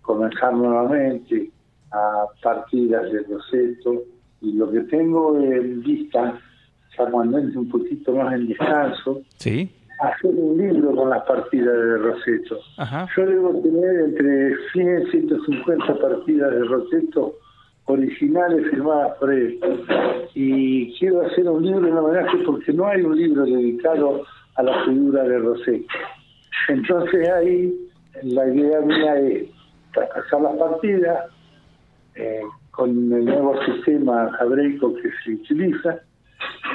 comenzar 0.08 0.54
nuevamente 0.54 1.52
a 1.92 2.26
partidas 2.42 3.12
de 3.12 3.20
Roseto 3.24 4.04
y 4.42 4.54
lo 4.54 4.72
que 4.72 4.80
tengo 4.82 5.38
en 5.38 5.82
vista, 5.84 6.40
ya 6.98 7.06
cuando 7.12 7.38
entre 7.38 7.60
un 7.60 7.70
poquito 7.70 8.14
más 8.16 8.34
en 8.34 8.48
descanso, 8.48 9.22
Sí. 9.38 9.70
hacer 10.00 10.32
un 10.34 10.58
libro 10.58 10.96
con 10.96 11.10
las 11.10 11.24
partidas 11.26 11.74
de 11.76 11.98
Roseto. 11.98 12.58
Ajá. 12.78 13.08
Yo 13.16 13.26
debo 13.26 13.62
tener 13.62 14.00
entre 14.06 14.56
100 14.72 15.02
y 15.08 15.12
150 15.12 16.00
partidas 16.00 16.52
de 16.52 16.64
Roseto 16.64 17.34
originales 17.86 18.70
firmadas 18.70 19.18
por 19.18 19.34
él. 19.34 19.60
Y 20.36 20.98
quiero 21.00 21.22
hacer 21.26 21.50
un 21.50 21.66
libro 21.66 21.88
en 21.88 21.98
homenaje 21.98 22.38
porque 22.46 22.72
no 22.74 22.88
hay 22.88 23.02
un 23.02 23.16
libro 23.18 23.44
dedicado 23.46 24.24
a 24.56 24.64
la 24.64 24.86
figura 24.86 25.24
de 25.24 25.38
Roseto. 25.40 25.88
Entonces 26.70 27.30
ahí 27.30 27.74
la 28.24 28.48
idea 28.54 28.82
mía 28.82 29.20
es 29.20 29.48
traspasar 29.98 30.42
las 30.42 30.56
partidas 30.58 31.26
eh, 32.16 32.42
con 32.72 32.90
el 32.90 33.26
nuevo 33.26 33.56
sistema 33.66 34.32
jabreico 34.38 34.94
que 34.96 35.10
se 35.24 35.34
utiliza 35.34 36.00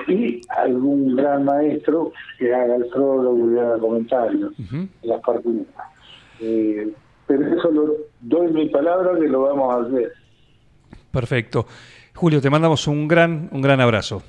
y 0.08 0.40
algún 0.48 1.14
gran 1.16 1.44
maestro 1.44 2.12
que 2.38 2.52
haga 2.54 2.76
el 2.76 2.86
prólogo 2.86 3.52
y 3.52 3.58
haga 3.58 3.78
comentarios 3.78 4.52
Ujú. 4.58 4.76
en 4.76 5.08
las 5.08 5.20
partidas. 5.20 5.66
Eh, 6.40 6.92
pero 7.26 7.46
eso 7.56 7.70
lo 7.70 7.94
doy 8.20 8.52
mi 8.52 8.68
palabra 8.68 9.18
que 9.18 9.28
lo 9.28 9.42
vamos 9.42 9.74
a 9.74 9.86
hacer. 9.86 10.12
Perfecto. 11.12 11.66
Julio, 12.14 12.40
te 12.40 12.50
mandamos 12.50 12.86
un 12.88 13.06
gran, 13.06 13.48
un 13.52 13.62
gran 13.62 13.80
abrazo. 13.80 14.22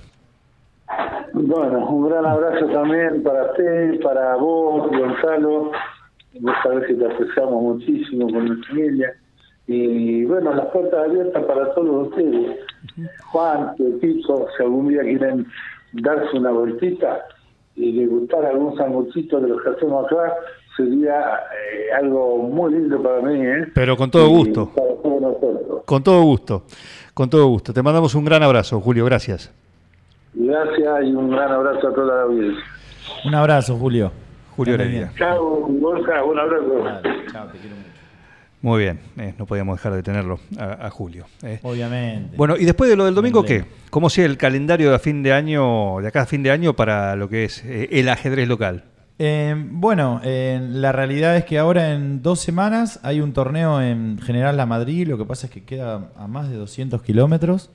Bueno, 1.34 1.88
un 1.90 2.10
gran 2.10 2.26
abrazo 2.26 2.68
también 2.68 3.24
para 3.24 3.46
usted, 3.52 4.00
para 4.02 4.36
vos, 4.36 4.88
Gonzalo. 4.92 5.72
Vos 6.40 6.56
sabés 6.64 6.88
que 6.88 6.96
te 6.96 7.06
apreciamos 7.06 7.62
muchísimo 7.62 8.28
con 8.30 8.48
nuestra 8.48 8.70
familia. 8.70 9.14
Y 9.68 10.26
bueno, 10.26 10.54
las 10.54 10.66
puertas 10.68 11.08
abiertas 11.08 11.44
para 11.46 11.74
todos 11.74 12.10
ustedes. 12.10 12.60
Juan, 13.32 13.76
Pepito, 13.78 14.48
si 14.58 14.64
algún 14.64 14.90
día 14.90 15.02
quieren 15.02 15.46
darse 15.94 16.38
una 16.38 16.52
vueltita 16.52 17.26
y 17.76 17.98
degustar 17.98 18.46
algún 18.46 18.76
sanguchito 18.78 19.40
de 19.40 19.50
los 19.50 19.62
que 19.62 19.70
hacemos 19.70 20.06
acá, 20.06 20.34
sería 20.76 21.20
eh, 21.22 21.94
algo 21.96 22.38
muy 22.40 22.74
lindo 22.74 23.02
para 23.02 23.22
mí. 23.22 23.40
¿eh? 23.46 23.68
Pero 23.74 23.96
con 23.96 24.12
todo 24.12 24.28
Y 24.28 24.34
gusto. 24.34 24.70
Para 24.76 24.96
todos 25.02 25.22
nosotros. 25.22 25.84
Con 25.86 26.04
todo 26.04 26.22
gusto. 26.24 26.64
Con 27.14 27.30
todo 27.30 27.48
gusto. 27.48 27.74
Te 27.74 27.82
mandamos 27.82 28.16
un 28.16 28.26
gran 28.26 28.44
abrazo, 28.44 28.82
Julio. 28.82 29.06
Gracias. 29.06 29.54
Gracias 30.34 31.04
y 31.06 31.14
un 31.14 31.30
gran 31.30 31.52
abrazo 31.52 31.88
a 31.88 31.94
toda 31.94 32.16
la 32.16 32.22
audiencia. 32.24 32.64
Un 33.26 33.36
abrazo, 33.36 33.78
Julio. 33.78 34.12
Julio 34.56 34.76
Heredia. 34.76 35.12
Chao, 35.18 35.68
Gonzalo, 35.68 36.28
un 36.32 36.40
abrazo. 36.40 37.02
Chao, 37.32 37.48
te 37.48 37.58
quiero 37.60 37.76
mucho. 37.76 37.90
Muy 38.62 38.80
bien. 38.84 39.00
eh, 39.18 39.34
no 39.38 39.46
podíamos 39.46 39.78
dejar 39.78 39.94
de 39.94 40.04
tenerlo 40.04 40.40
a, 40.58 40.88
a 40.88 40.90
Julio. 40.90 41.26
eh. 41.44 41.60
Obviamente. 41.64 42.38
Bueno, 42.38 42.56
y 42.58 42.64
después 42.66 42.90
de 42.90 42.96
lo 42.96 43.06
del 43.06 43.14
domingo, 43.16 43.44
¿qué? 43.44 43.66
¿Cómo 43.90 44.10
sigue 44.10 44.26
el 44.26 44.38
calendario 44.38 44.90
de 44.90 44.96
a 44.96 45.00
fin 45.00 45.22
de 45.22 45.34
año, 45.34 45.98
de 46.02 46.08
acá 46.08 46.22
a 46.22 46.26
fin 46.26 46.44
de 46.44 46.52
año, 46.52 46.74
para 46.74 47.16
lo 47.16 47.28
que 47.28 47.44
es 47.46 47.64
eh, 47.66 47.90
el 47.92 48.08
ajedrez 48.10 48.48
local? 48.48 48.86
Eh, 49.20 49.54
bueno, 49.70 50.22
eh, 50.24 50.60
la 50.72 50.92
realidad 50.92 51.36
es 51.38 51.44
que 51.46 51.60
ahora 51.60 51.92
en 51.94 52.22
dos 52.22 52.40
semanas 52.40 53.00
hay 53.04 53.20
un 53.22 53.34
torneo 53.34 53.82
en 53.82 54.18
General 54.20 54.56
La 54.58 54.66
Madrid, 54.66 55.08
lo 55.08 55.18
que 55.18 55.26
pasa 55.26 55.48
es 55.48 55.52
que 55.54 55.64
queda 55.64 56.10
a 56.18 56.28
más 56.28 56.50
de 56.50 56.56
200 56.56 57.02
kilómetros 57.04 57.70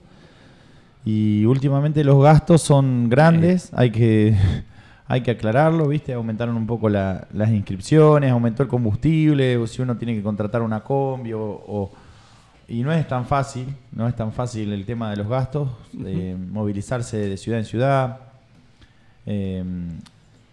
y 1.05 1.45
últimamente 1.45 2.03
los 2.03 2.21
gastos 2.23 2.63
son 2.63 3.09
grandes, 3.09 3.71
hay 3.73 3.91
que, 3.93 4.35
hay 5.09 5.23
que 5.23 5.31
aclararlo, 5.33 5.89
¿viste? 5.89 6.13
Aumentaron 6.13 6.57
un 6.57 6.67
poco 6.67 6.89
la- 6.89 7.27
las 7.33 7.51
inscripciones, 7.51 8.31
aumentó 8.31 8.63
el 8.63 8.69
combustible, 8.69 9.57
o 9.57 9.67
si 9.67 9.81
uno 9.83 9.97
tiene 9.97 10.15
que 10.15 10.23
contratar 10.23 10.63
una 10.63 10.81
combi 10.85 11.33
o, 11.33 11.41
o- 11.43 11.91
y 12.69 12.83
no 12.83 12.93
es 12.93 13.09
tan 13.09 13.25
fácil, 13.27 13.67
no 13.93 14.07
es 14.07 14.15
tan 14.15 14.33
fácil 14.33 14.71
el 14.73 14.85
tema 14.85 15.11
de 15.11 15.17
los 15.17 15.29
gastos, 15.29 15.71
de 15.93 16.37
movilizarse 16.37 17.17
de 17.17 17.37
ciudad 17.39 17.59
en 17.61 17.65
ciudad. 17.65 18.19
Eh, 19.27 19.65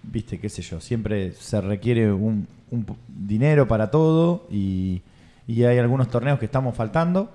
viste, 0.03 0.39
qué 0.39 0.47
sé 0.50 0.62
yo, 0.62 0.79
siempre 0.79 1.33
se 1.33 1.59
requiere 1.62 2.12
un, 2.13 2.47
dinero 3.07 3.67
para 3.67 3.89
todo 3.91 4.47
y, 4.51 5.01
y 5.47 5.63
hay 5.63 5.77
algunos 5.77 6.09
torneos 6.09 6.39
que 6.39 6.45
estamos 6.45 6.75
faltando. 6.75 7.29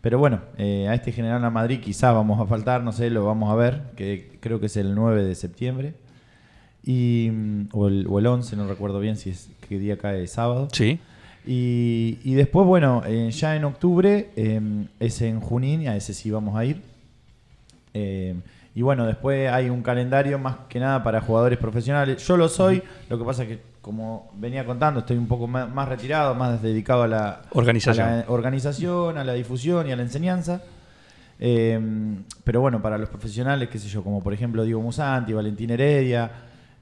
Pero 0.00 0.18
bueno, 0.18 0.40
eh, 0.58 0.88
a 0.88 0.94
este 0.94 1.12
General 1.12 1.44
a 1.44 1.50
Madrid 1.50 1.80
quizá 1.80 2.12
vamos 2.12 2.40
a 2.40 2.46
faltar, 2.46 2.82
no 2.82 2.92
sé, 2.92 3.10
lo 3.10 3.24
vamos 3.26 3.50
a 3.50 3.54
ver, 3.54 3.82
que 3.96 4.38
creo 4.40 4.58
que 4.60 4.66
es 4.66 4.76
el 4.76 4.94
9 4.94 5.22
de 5.24 5.34
septiembre. 5.34 5.94
Y, 6.84 7.30
mm, 7.30 7.68
o, 7.72 7.88
el, 7.88 8.06
o 8.08 8.18
el 8.18 8.26
11, 8.26 8.56
no 8.56 8.66
recuerdo 8.66 9.00
bien 9.00 9.16
si 9.16 9.30
es 9.30 9.50
qué 9.68 9.78
día 9.78 9.98
cae 9.98 10.26
sábado. 10.26 10.68
Sí. 10.72 10.98
Y, 11.46 12.18
y 12.22 12.34
después, 12.34 12.66
bueno, 12.66 13.02
eh, 13.06 13.30
ya 13.30 13.56
en 13.56 13.64
octubre 13.64 14.30
eh, 14.36 14.60
es 14.98 15.22
en 15.22 15.40
Junín, 15.40 15.88
a 15.88 15.96
ese 15.96 16.14
sí 16.14 16.30
vamos 16.30 16.56
a 16.56 16.64
ir. 16.64 16.82
Eh, 17.94 18.34
y 18.74 18.82
bueno, 18.82 19.06
después 19.06 19.50
hay 19.50 19.68
un 19.68 19.82
calendario 19.82 20.38
más 20.38 20.56
que 20.68 20.78
nada 20.78 21.02
para 21.02 21.20
jugadores 21.20 21.58
profesionales. 21.58 22.24
Yo 22.26 22.36
lo 22.36 22.48
soy, 22.48 22.82
lo 23.08 23.18
que 23.18 23.24
pasa 23.24 23.42
es 23.42 23.48
que, 23.48 23.58
como 23.80 24.30
venía 24.36 24.64
contando, 24.64 25.00
estoy 25.00 25.16
un 25.16 25.26
poco 25.26 25.46
más, 25.46 25.88
retirado, 25.88 26.34
más 26.34 26.62
dedicado 26.62 27.02
a 27.02 27.08
la 27.08 27.42
Organización. 27.52 28.06
a 28.06 28.16
la 28.18 28.24
organización, 28.28 29.18
a 29.18 29.24
la 29.24 29.32
difusión 29.32 29.88
y 29.88 29.92
a 29.92 29.96
la 29.96 30.02
enseñanza. 30.02 30.62
Eh, 31.40 31.80
pero 32.44 32.60
bueno, 32.60 32.82
para 32.82 32.98
los 32.98 33.08
profesionales, 33.08 33.68
qué 33.70 33.78
sé 33.78 33.88
yo, 33.88 34.04
como 34.04 34.22
por 34.22 34.34
ejemplo 34.34 34.62
Diego 34.62 34.82
Musanti, 34.82 35.32
Valentín 35.32 35.70
Heredia, 35.70 36.30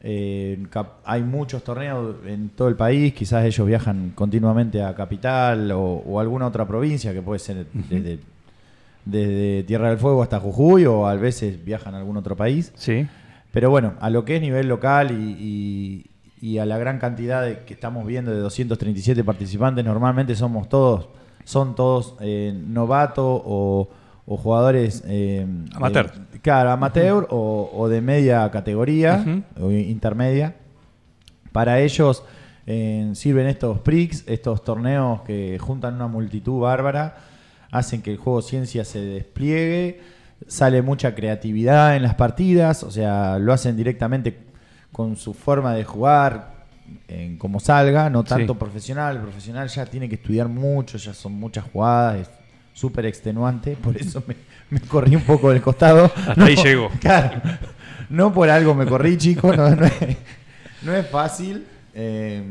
eh, 0.00 0.64
hay 1.05 1.23
muchos 1.23 1.62
torneos 1.64 2.17
en 2.26 2.50
todo 2.50 2.69
el 2.69 2.76
país, 2.76 3.12
quizás 3.14 3.45
ellos 3.45 3.67
viajan 3.67 4.12
continuamente 4.14 4.83
a 4.83 4.95
Capital 4.95 5.71
o, 5.73 5.81
o 5.83 6.21
alguna 6.21 6.47
otra 6.47 6.67
provincia, 6.67 7.12
que 7.12 7.23
puede 7.23 7.38
ser 7.40 7.67
desde, 7.90 8.21
desde 9.05 9.64
Tierra 9.64 9.88
del 9.90 9.99
Fuego 9.99 10.23
hasta 10.23 10.38
Jujuy, 10.40 10.87
o 10.87 11.07
a 11.07 11.14
veces 11.14 11.64
viajan 11.64 11.95
a 11.95 11.99
algún 11.99 12.17
otro 12.17 12.37
país. 12.37 12.73
Sí. 12.76 13.07
Pero 13.52 13.71
bueno, 13.71 13.95
a 14.00 14.11
lo 14.11 14.25
que 14.25 14.37
es 14.37 14.43
nivel 14.43 14.69
local 14.69 15.11
y, 15.11 15.33
y- 15.40 16.05
y 16.40 16.59
a 16.59 16.67
la 16.67 16.78
gran 16.78 17.00
cantidad 17.00 17.43
de, 17.45 17.64
que 17.64 17.75
estamos 17.75 18.07
viendo 18.07 18.31
de 18.31 18.38
237 18.38 19.25
participantes, 19.25 19.85
normalmente 19.85 20.37
somos 20.37 20.69
todos, 20.69 21.09
son 21.43 21.75
todos 21.75 22.14
eh, 22.21 22.55
novatos 22.69 23.43
o, 23.45 23.88
o 24.30 24.37
jugadores 24.37 25.02
eh, 25.06 25.47
Amateur. 25.75 26.12
de- 26.12 26.38
claro, 26.40 26.70
amateur 26.70 27.26
o, 27.30 27.70
o 27.73 27.88
de 27.88 28.00
media 28.02 28.50
categoría 28.50 29.25
o 29.58 29.70
intermedia. 29.73 30.54
Para 31.52 31.80
ellos 31.80 32.23
eh, 32.66 33.11
sirven 33.14 33.47
estos 33.47 33.78
PRIX, 33.80 34.25
estos 34.28 34.62
torneos 34.62 35.23
que 35.23 35.58
juntan 35.58 35.94
una 35.94 36.06
multitud 36.08 36.61
bárbara, 36.61 37.16
hacen 37.70 38.02
que 38.02 38.12
el 38.12 38.18
juego 38.18 38.42
ciencia 38.42 38.85
se 38.85 39.00
despliegue, 39.00 40.00
sale 40.47 40.82
mucha 40.82 41.14
creatividad 41.14 41.97
en 41.97 42.02
las 42.02 42.14
partidas, 42.14 42.82
o 42.82 42.90
sea, 42.90 43.38
lo 43.38 43.52
hacen 43.54 43.76
directamente 43.76 44.38
con 44.92 45.16
su 45.16 45.32
forma 45.32 45.73
de 45.75 45.85
jugar, 45.85 46.58
en 47.08 47.37
como 47.38 47.61
salga, 47.61 48.08
no 48.11 48.25
tanto 48.25 48.52
Sí. 48.52 48.58
profesional. 48.58 49.16
El 49.16 49.23
profesional 49.23 49.68
ya 49.68 49.87
tiene 49.87 50.08
que 50.08 50.14
estudiar 50.16 50.49
mucho, 50.49 50.99
ya 50.99 51.12
son 51.14 51.32
muchas 51.32 51.64
jugadas, 51.64 52.30
súper 52.78 53.06
extenuante, 53.06 53.76
por 53.76 53.97
eso 53.97 54.23
me, 54.26 54.37
me 54.70 54.80
corrí 54.80 55.16
un 55.16 55.23
poco 55.23 55.50
del 55.50 55.61
costado. 55.61 56.04
Hasta 56.16 56.44
ahí 56.44 56.56
llegó. 56.56 56.90
Claro, 57.00 57.40
no 58.11 58.32
por 58.32 58.49
algo 58.50 58.75
me 58.75 58.87
corrí, 58.87 59.16
chico, 59.16 59.54
no, 59.54 59.75
no 59.75 59.85
es, 59.87 60.16
no 60.82 60.94
es 60.94 61.06
fácil. 61.08 61.64
eh, 61.94 62.42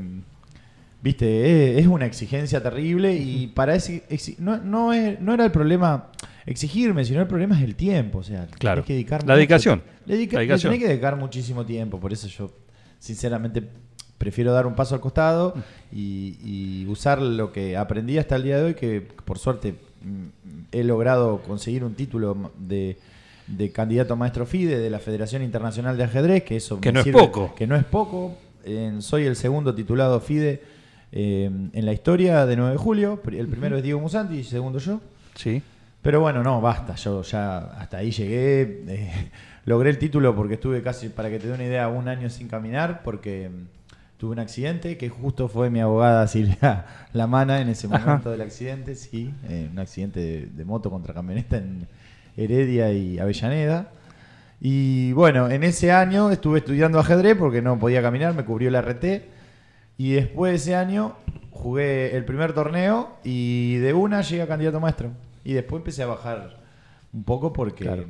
Viste, 1.01 1.75
es, 1.77 1.81
es 1.81 1.87
una 1.87 2.05
exigencia 2.07 2.61
terrible 2.61 3.13
y 3.15 3.47
para 3.47 3.75
ese 3.75 4.03
no, 4.39 4.57
no, 4.57 4.91
es- 4.93 5.19
no 5.21 5.33
era 5.33 5.45
el 5.45 5.51
problema 5.51 6.07
exigirme, 6.45 7.05
sino 7.05 7.21
el 7.21 7.27
problema 7.27 7.55
es 7.57 7.63
el 7.63 7.75
tiempo. 7.75 8.17
O 8.19 8.23
sea, 8.23 8.47
Claro. 8.59 8.83
que 8.83 8.93
dedicar 8.93 9.25
La 9.25 9.35
dedicación. 9.35 9.83
Le, 10.05 10.15
dedica- 10.15 10.33
La 10.35 10.39
le 10.41 10.47
dedicación. 10.47 10.71
tenés 10.73 10.83
que 10.85 10.89
dedicar 10.89 11.15
muchísimo 11.15 11.65
tiempo. 11.65 11.99
Por 11.99 12.11
eso 12.13 12.27
yo, 12.27 12.51
sinceramente, 12.99 13.63
prefiero 14.17 14.51
dar 14.51 14.65
un 14.65 14.73
paso 14.75 14.95
al 14.95 15.01
costado 15.01 15.53
y, 15.91 16.37
y 16.43 16.85
usar 16.87 17.21
lo 17.21 17.51
que 17.51 17.77
aprendí 17.77 18.17
hasta 18.17 18.35
el 18.35 18.43
día 18.43 18.57
de 18.57 18.63
hoy, 18.63 18.73
que 18.73 19.01
por 19.23 19.37
suerte 19.37 19.75
he 20.71 20.83
logrado 20.83 21.41
conseguir 21.41 21.83
un 21.83 21.93
título 21.95 22.51
de, 22.57 22.97
de 23.47 23.71
candidato 23.71 24.13
a 24.13 24.15
maestro 24.15 24.45
FIDE 24.45 24.77
de 24.79 24.89
la 24.89 24.99
Federación 24.99 25.41
Internacional 25.43 25.97
de 25.97 26.03
Ajedrez, 26.03 26.43
que 26.43 26.55
eso 26.57 26.79
Que 26.81 26.89
me 26.89 26.93
no 26.93 26.99
es 27.01 27.05
sirve- 27.05 27.19
poco. 27.19 27.55
Que 27.55 27.67
no 27.67 27.75
es 27.75 27.83
poco. 27.85 28.37
Eh, 28.65 28.95
soy 28.99 29.25
el 29.25 29.35
segundo 29.35 29.73
titulado 29.73 30.19
FIDE 30.19 30.61
eh, 31.11 31.49
en 31.73 31.85
la 31.85 31.93
historia 31.93 32.45
de 32.45 32.55
9 32.57 32.71
de 32.71 32.77
julio. 32.77 33.21
El 33.31 33.47
primero 33.47 33.77
es 33.77 33.83
Diego 33.83 33.99
Musanti 33.99 34.35
y 34.39 34.43
segundo 34.43 34.79
yo. 34.79 34.99
Sí. 35.35 35.61
Pero 36.01 36.19
bueno, 36.21 36.43
no, 36.43 36.61
basta. 36.61 36.95
Yo 36.95 37.21
ya 37.23 37.57
hasta 37.57 37.97
ahí 37.97 38.11
llegué. 38.11 38.83
eh, 38.87 39.31
logré 39.65 39.89
el 39.89 39.97
título 39.97 40.35
porque 40.35 40.53
estuve 40.55 40.81
casi, 40.81 41.09
para 41.09 41.29
que 41.29 41.39
te 41.39 41.47
dé 41.47 41.53
una 41.53 41.65
idea, 41.65 41.87
un 41.89 42.07
año 42.07 42.29
sin 42.29 42.47
caminar 42.47 43.01
porque 43.03 43.49
tuve 44.17 44.31
un 44.33 44.39
accidente 44.39 44.97
que 44.97 45.09
justo 45.09 45.47
fue 45.47 45.69
mi 45.69 45.79
abogada 45.79 46.27
Silvia 46.27 46.85
Lamana 47.13 47.61
en 47.61 47.69
ese 47.69 47.87
Ajá. 47.87 48.05
momento 48.05 48.31
del 48.31 48.41
accidente. 48.41 48.95
Sí, 48.95 49.33
eh, 49.47 49.69
un 49.71 49.79
accidente 49.79 50.19
de, 50.19 50.45
de 50.47 50.65
moto 50.65 50.89
contra 50.89 51.13
camioneta 51.13 51.57
en 51.57 51.87
Heredia 52.35 52.91
y 52.91 53.19
Avellaneda. 53.19 53.91
Y 54.59 55.11
bueno, 55.13 55.49
en 55.49 55.63
ese 55.63 55.91
año 55.91 56.31
estuve 56.31 56.59
estudiando 56.59 56.99
ajedrez 56.99 57.35
porque 57.37 57.61
no 57.61 57.77
podía 57.77 58.01
caminar, 58.01 58.33
me 58.33 58.43
cubrió 58.43 58.71
la 58.71 58.81
RT. 58.81 59.05
Y 59.97 60.11
después 60.13 60.51
de 60.51 60.55
ese 60.57 60.75
año 60.75 61.15
jugué 61.51 62.15
el 62.15 62.25
primer 62.25 62.53
torneo 62.53 63.17
y 63.23 63.77
de 63.77 63.93
una 63.93 64.21
llegué 64.21 64.43
a 64.43 64.47
candidato 64.47 64.79
maestro. 64.79 65.11
Y 65.43 65.53
después 65.53 65.79
empecé 65.79 66.03
a 66.03 66.07
bajar 66.07 66.57
un 67.13 67.23
poco 67.23 67.53
porque, 67.53 68.05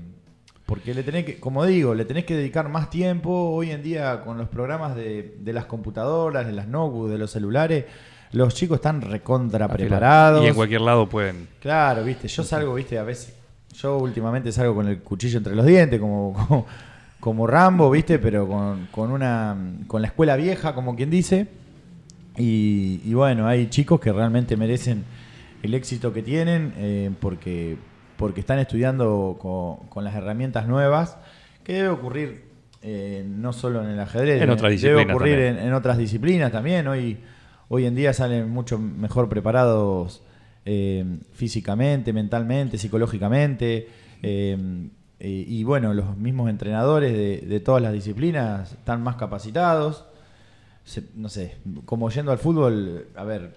porque 0.68 0.94
le 0.94 1.02
tenés 1.02 1.24
que, 1.24 1.40
como 1.40 1.66
digo, 1.66 1.96
le 1.96 2.04
tenés 2.04 2.26
que 2.26 2.36
dedicar 2.36 2.68
más 2.68 2.90
tiempo. 2.90 3.32
Hoy 3.32 3.72
en 3.72 3.82
día 3.82 4.22
con 4.22 4.38
los 4.38 4.50
programas 4.50 4.96
de, 4.96 5.38
de 5.40 5.54
las 5.54 5.66
computadoras, 5.66 6.46
de 6.46 6.52
las 6.52 6.68
notebooks, 6.68 7.10
de 7.10 7.18
los 7.18 7.32
celulares, 7.32 7.86
los 8.34 8.54
chicos 8.54 8.76
están 8.76 9.02
recontra 9.02 9.70
preparados. 9.70 10.44
Y 10.44 10.48
en 10.48 10.54
cualquier 10.54 10.82
lado 10.82 11.08
pueden. 11.08 11.48
Claro, 11.62 12.04
viste, 12.04 12.28
yo 12.28 12.44
salgo, 12.44 12.74
viste, 12.74 13.00
a 13.00 13.04
veces, 13.04 13.34
yo 13.82 13.98
últimamente 13.98 14.52
salgo 14.52 14.76
con 14.76 14.90
el 14.90 15.00
cuchillo 15.00 15.38
entre 15.38 15.56
los 15.56 15.66
dientes, 15.66 16.02
como, 16.02 16.34
como, 16.48 16.66
como 17.22 17.48
Rambo, 17.48 17.90
viste, 17.90 18.20
pero 18.20 18.46
con, 18.46 18.88
con 18.92 19.12
una, 19.12 19.56
con 19.88 20.02
la 20.02 20.10
escuela 20.10 20.36
vieja, 20.36 20.76
como 20.76 20.98
quien 20.98 21.10
dice. 21.10 21.48
Y, 22.36 23.00
y 23.06 23.14
bueno, 23.14 23.48
hay 23.48 23.68
chicos 23.70 24.02
que 24.02 24.12
realmente 24.12 24.58
merecen 24.58 25.06
el 25.64 25.74
éxito 25.74 26.14
que 26.14 26.22
tienen 26.22 26.74
eh, 26.78 27.10
porque, 27.20 27.78
porque 28.18 28.40
están 28.42 28.60
estudiando 28.60 29.38
con, 29.40 29.88
con 29.90 30.04
las 30.04 30.16
herramientas 30.16 30.68
nuevas, 30.68 31.18
que 31.64 31.74
debe 31.74 31.90
ocurrir 31.90 32.44
eh, 32.82 33.26
no 33.28 33.54
solo 33.54 33.84
en 33.84 33.90
el 33.90 34.00
ajedrez, 34.00 34.42
En 34.42 34.50
otras 34.50 34.72
debe 34.82 35.06
ocurrir 35.16 35.40
en, 35.40 35.58
en 35.68 35.74
otras 35.74 35.98
disciplinas 35.98 36.52
también. 36.52 36.88
Hoy, 36.88 37.18
hoy 37.70 37.86
en 37.86 37.96
día 37.96 38.14
salen 38.14 38.50
mucho 38.50 38.78
mejor 38.80 39.28
preparados 39.30 40.22
eh, 40.66 41.04
físicamente, 41.34 42.14
mentalmente, 42.14 42.78
psicológicamente. 42.78 43.88
eh, 45.20 45.46
y 45.48 45.64
bueno, 45.64 45.94
los 45.96 46.16
mismos 46.16 46.50
entrenadores 46.50 47.12
de, 47.14 47.40
de 47.48 47.60
todas 47.60 47.82
las 47.82 47.92
disciplinas 47.94 48.74
están 48.74 49.02
más 49.02 49.16
capacitados. 49.16 50.06
Se- 50.86 51.04
no 51.16 51.28
sé, 51.30 51.56
como 51.86 52.10
yendo 52.10 52.32
al 52.32 52.38
fútbol, 52.38 53.08
a 53.16 53.24
ver, 53.24 53.54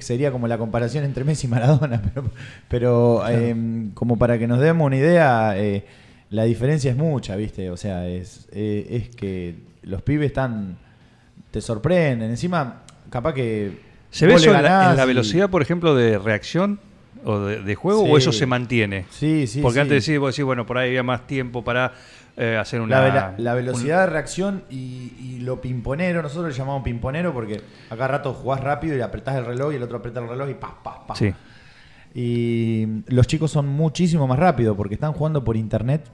sería 0.00 0.30
como 0.32 0.46
la 0.48 0.58
comparación 0.58 1.04
entre 1.04 1.24
Messi 1.24 1.46
y 1.46 1.50
Maradona, 1.50 2.00
pero, 2.14 2.30
pero 2.68 3.22
eh, 3.28 3.54
como 3.94 4.18
para 4.18 4.38
que 4.38 4.46
nos 4.46 4.60
demos 4.60 4.86
una 4.86 4.96
idea, 4.96 5.54
eh, 5.58 5.84
la 6.30 6.44
diferencia 6.44 6.90
es 6.90 6.96
mucha, 6.96 7.36
¿viste? 7.36 7.70
O 7.70 7.76
sea, 7.76 8.06
es, 8.08 8.48
eh, 8.52 8.86
es 9.08 9.14
que 9.16 9.54
los 9.82 10.02
pibes 10.02 10.26
están, 10.28 10.76
te 11.50 11.60
sorprenden. 11.60 12.30
Encima, 12.30 12.82
capaz 13.10 13.34
que... 13.34 13.78
¿Se 14.10 14.26
ve 14.26 14.34
eso 14.34 14.46
en 14.46 14.54
la, 14.54 14.62
ganás 14.62 14.90
en 14.92 14.96
la 14.98 15.04
y- 15.04 15.06
velocidad, 15.08 15.50
por 15.50 15.62
ejemplo, 15.62 15.94
de 15.94 16.18
reacción 16.18 16.80
o 17.24 17.38
de, 17.40 17.62
de 17.62 17.74
juego 17.74 18.04
Sí. 18.04 18.10
o 18.12 18.18
eso 18.18 18.32
se 18.32 18.46
mantiene? 18.46 19.06
Sí, 19.10 19.46
sí, 19.46 19.60
Porque 19.60 19.74
sí. 19.74 19.80
antes 19.80 20.04
decís, 20.06 20.18
vos 20.20 20.34
decís, 20.34 20.44
bueno, 20.44 20.66
por 20.66 20.78
ahí 20.78 20.88
había 20.88 21.02
más 21.02 21.26
tiempo 21.26 21.62
para 21.64 21.92
eh, 22.36 22.56
hacer 22.56 22.80
una. 22.80 23.00
La, 23.00 23.06
vela- 23.06 23.34
la 23.38 23.50
un- 23.52 23.56
velocidad 23.56 24.00
de 24.00 24.06
reacción 24.06 24.64
y, 24.70 25.12
y 25.18 25.38
lo 25.40 25.60
pimponero, 25.60 26.22
nosotros 26.22 26.52
le 26.52 26.58
llamamos 26.58 26.82
pimponero 26.82 27.32
porque 27.32 27.60
acá 27.90 28.08
rato 28.08 28.32
jugás 28.34 28.60
rápido 28.60 28.96
y 28.96 29.00
apretás 29.00 29.36
el 29.36 29.44
reloj 29.46 29.72
y 29.72 29.76
el 29.76 29.82
otro 29.82 29.98
aprieta 29.98 30.20
el 30.20 30.28
reloj 30.28 30.48
y 30.50 30.54
pa, 30.54 30.78
pa, 30.82 31.06
pa. 31.06 31.14
Sí. 31.16 31.32
Y 32.14 32.86
los 33.06 33.26
chicos 33.26 33.50
son 33.50 33.68
muchísimo 33.68 34.26
más 34.26 34.38
rápidos 34.38 34.76
porque 34.76 34.94
están 34.94 35.12
jugando 35.12 35.44
por 35.44 35.56
internet 35.56 36.08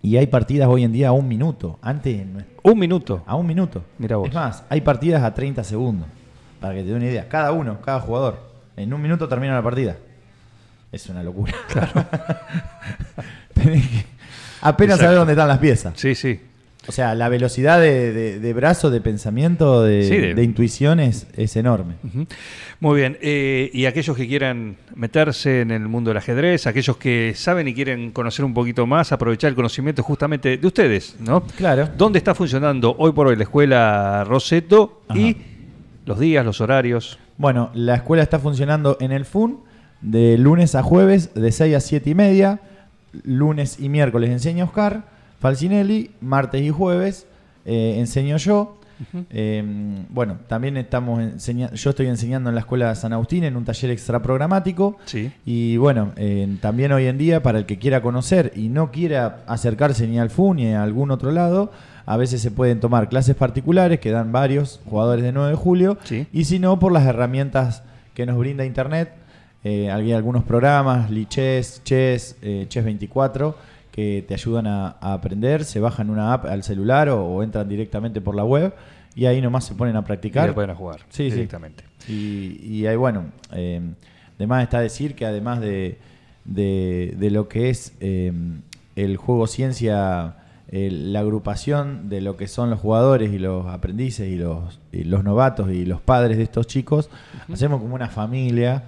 y 0.00 0.16
hay 0.16 0.26
partidas 0.26 0.68
hoy 0.68 0.84
en 0.84 0.92
día 0.92 1.08
a 1.08 1.12
un 1.12 1.26
minuto. 1.28 1.78
Antes 1.82 2.24
Un 2.62 2.78
minuto. 2.78 3.22
a 3.26 3.34
un 3.36 3.46
minuto. 3.46 3.84
Mirá 3.98 4.16
vos. 4.16 4.28
Es 4.28 4.34
más, 4.34 4.64
hay 4.68 4.80
partidas 4.80 5.22
a 5.22 5.32
30 5.34 5.64
segundos. 5.64 6.06
Para 6.60 6.74
que 6.74 6.82
te 6.82 6.88
dé 6.90 6.94
una 6.94 7.06
idea. 7.06 7.28
Cada 7.28 7.50
uno, 7.52 7.80
cada 7.80 7.98
jugador. 8.00 8.38
En 8.76 8.92
un 8.94 9.02
minuto 9.02 9.28
termina 9.28 9.54
la 9.54 9.62
partida. 9.62 9.96
Es 10.92 11.08
una 11.08 11.22
locura. 11.22 11.52
Tenés 13.54 13.86
que- 13.88 14.11
apenas 14.62 14.98
saber 14.98 15.16
dónde 15.18 15.32
están 15.34 15.48
las 15.48 15.58
piezas. 15.58 15.94
Sí, 15.96 16.14
sí. 16.14 16.40
O 16.88 16.90
sea, 16.90 17.14
la 17.14 17.28
velocidad 17.28 17.78
de, 17.80 18.12
de- 18.12 18.40
de 18.40 18.52
brazo, 18.54 18.90
de 18.90 19.00
pensamiento, 19.00 19.84
de, 19.84 20.02
Sí, 20.02 20.16
de- 20.34 20.42
intuición 20.42 20.98
es, 20.98 21.28
enorme. 21.54 21.94
Muy 22.80 22.98
bien. 22.98 23.18
eh, 23.20 23.70
y 23.72 23.86
aquellos 23.86 24.16
que 24.16 24.26
quieran 24.26 24.76
meterse 24.96 25.60
en 25.60 25.70
el 25.70 25.86
mundo 25.86 26.10
del 26.10 26.16
ajedrez, 26.16 26.66
aquellos 26.66 26.96
que 26.96 27.34
saben 27.36 27.68
y 27.68 27.74
quieren 27.74 28.10
conocer 28.10 28.44
un 28.44 28.52
poquito 28.52 28.84
más, 28.88 29.12
aprovechar 29.12 29.50
el 29.50 29.54
conocimiento 29.54 30.02
justamente 30.02 30.56
de 30.56 30.66
ustedes, 30.66 31.14
¿no? 31.20 31.42
Claro. 31.56 31.88
¿Dónde 31.96 32.18
está 32.18 32.34
funcionando 32.34 32.96
hoy 32.98 33.12
por 33.12 33.28
hoy 33.28 33.36
la 33.36 33.44
escuela 33.44 34.24
Roseto 34.24 35.02
y 35.14 35.36
los 36.04 36.18
días, 36.18 36.44
los 36.44 36.60
horarios? 36.60 37.16
Bueno, 37.38 37.70
la 37.74 37.94
escuela 37.94 38.24
está 38.24 38.40
funcionando 38.40 38.96
en 39.00 39.12
el 39.12 39.24
FUN 39.24 39.60
de 40.00 40.36
lunes 40.36 40.74
a 40.74 40.82
jueves 40.82 41.32
de 41.34 41.52
6 41.52 41.76
a 41.76 41.80
7 41.80 42.10
y 42.10 42.14
media. 42.16 42.60
Lunes 43.24 43.78
y 43.80 43.88
miércoles 43.88 44.30
enseña 44.30 44.64
Oscar 44.64 45.04
Falcinelli. 45.40 46.10
Martes 46.20 46.62
y 46.62 46.70
jueves 46.70 47.26
eh, 47.64 47.96
enseño 47.98 48.36
yo. 48.36 48.78
Eh, 49.30 49.64
bueno, 50.10 50.38
también 50.46 50.76
estamos 50.76 51.20
enseñando, 51.20 51.74
yo 51.74 51.90
estoy 51.90 52.06
enseñando 52.06 52.50
en 52.50 52.54
la 52.54 52.60
escuela 52.60 52.94
San 52.94 53.12
Agustín 53.12 53.42
en 53.42 53.56
un 53.56 53.64
taller 53.64 53.90
extra 53.90 54.22
programático. 54.22 54.96
Sí. 55.06 55.32
Y 55.44 55.76
bueno, 55.76 56.12
eh, 56.16 56.56
también 56.60 56.92
hoy 56.92 57.06
en 57.06 57.18
día, 57.18 57.42
para 57.42 57.58
el 57.58 57.66
que 57.66 57.78
quiera 57.78 58.00
conocer 58.00 58.52
y 58.54 58.68
no 58.68 58.92
quiera 58.92 59.42
acercarse 59.46 60.06
ni 60.06 60.18
al 60.18 60.30
FUN 60.30 60.58
ni 60.58 60.72
a 60.72 60.82
algún 60.82 61.10
otro 61.10 61.32
lado, 61.32 61.72
a 62.06 62.16
veces 62.16 62.40
se 62.42 62.50
pueden 62.50 62.80
tomar 62.80 63.08
clases 63.08 63.34
particulares 63.34 64.00
que 64.00 64.10
dan 64.10 64.32
varios 64.32 64.80
jugadores 64.84 65.24
de 65.24 65.32
9 65.32 65.50
de 65.50 65.56
julio. 65.56 65.98
Sí. 66.04 66.26
Y 66.32 66.44
si 66.44 66.58
no, 66.58 66.78
por 66.78 66.92
las 66.92 67.06
herramientas 67.06 67.82
que 68.14 68.26
nos 68.26 68.38
brinda 68.38 68.64
Internet. 68.64 69.14
Eh, 69.64 69.90
hay 69.90 70.12
algunos 70.12 70.44
programas, 70.44 71.10
Lichess, 71.10 71.82
Chess, 71.84 72.36
eh, 72.42 72.66
Chess 72.68 72.84
24, 72.84 73.56
que 73.92 74.24
te 74.26 74.34
ayudan 74.34 74.66
a, 74.66 74.96
a 75.00 75.12
aprender. 75.14 75.64
Se 75.64 75.78
bajan 75.80 76.10
una 76.10 76.32
app 76.32 76.46
al 76.46 76.62
celular 76.62 77.08
o, 77.10 77.24
o 77.24 77.42
entran 77.42 77.68
directamente 77.68 78.20
por 78.20 78.34
la 78.34 78.44
web 78.44 78.74
y 79.14 79.26
ahí 79.26 79.40
nomás 79.40 79.64
se 79.64 79.74
ponen 79.74 79.94
a 79.96 80.00
Y 80.00 80.02
practicar. 80.02 80.48
le 80.48 80.54
pueden 80.54 80.70
a 80.70 80.74
jugar 80.74 81.00
Sí, 81.10 81.28
sí. 81.30 81.36
directamente. 81.36 81.84
Y, 82.08 82.58
y 82.64 82.86
ahí, 82.86 82.96
bueno, 82.96 83.26
eh, 83.52 83.80
además 84.36 84.62
está 84.64 84.80
decir 84.80 85.14
que 85.14 85.26
además 85.26 85.60
de, 85.60 85.98
de, 86.44 87.14
de 87.18 87.30
lo 87.30 87.48
que 87.48 87.70
es 87.70 87.92
eh, 88.00 88.32
el 88.96 89.16
juego 89.16 89.46
ciencia, 89.46 90.36
eh, 90.68 90.88
la 90.90 91.20
agrupación 91.20 92.08
de 92.08 92.20
lo 92.22 92.36
que 92.36 92.48
son 92.48 92.70
los 92.70 92.80
jugadores 92.80 93.32
y 93.32 93.38
los 93.38 93.66
aprendices 93.66 94.28
y 94.28 94.36
los, 94.36 94.80
y 94.90 95.04
los 95.04 95.22
novatos 95.22 95.70
y 95.70 95.84
los 95.84 96.00
padres 96.00 96.38
de 96.38 96.42
estos 96.42 96.66
chicos, 96.66 97.10
hacemos 97.52 97.80
como 97.80 97.94
una 97.94 98.08
familia. 98.08 98.84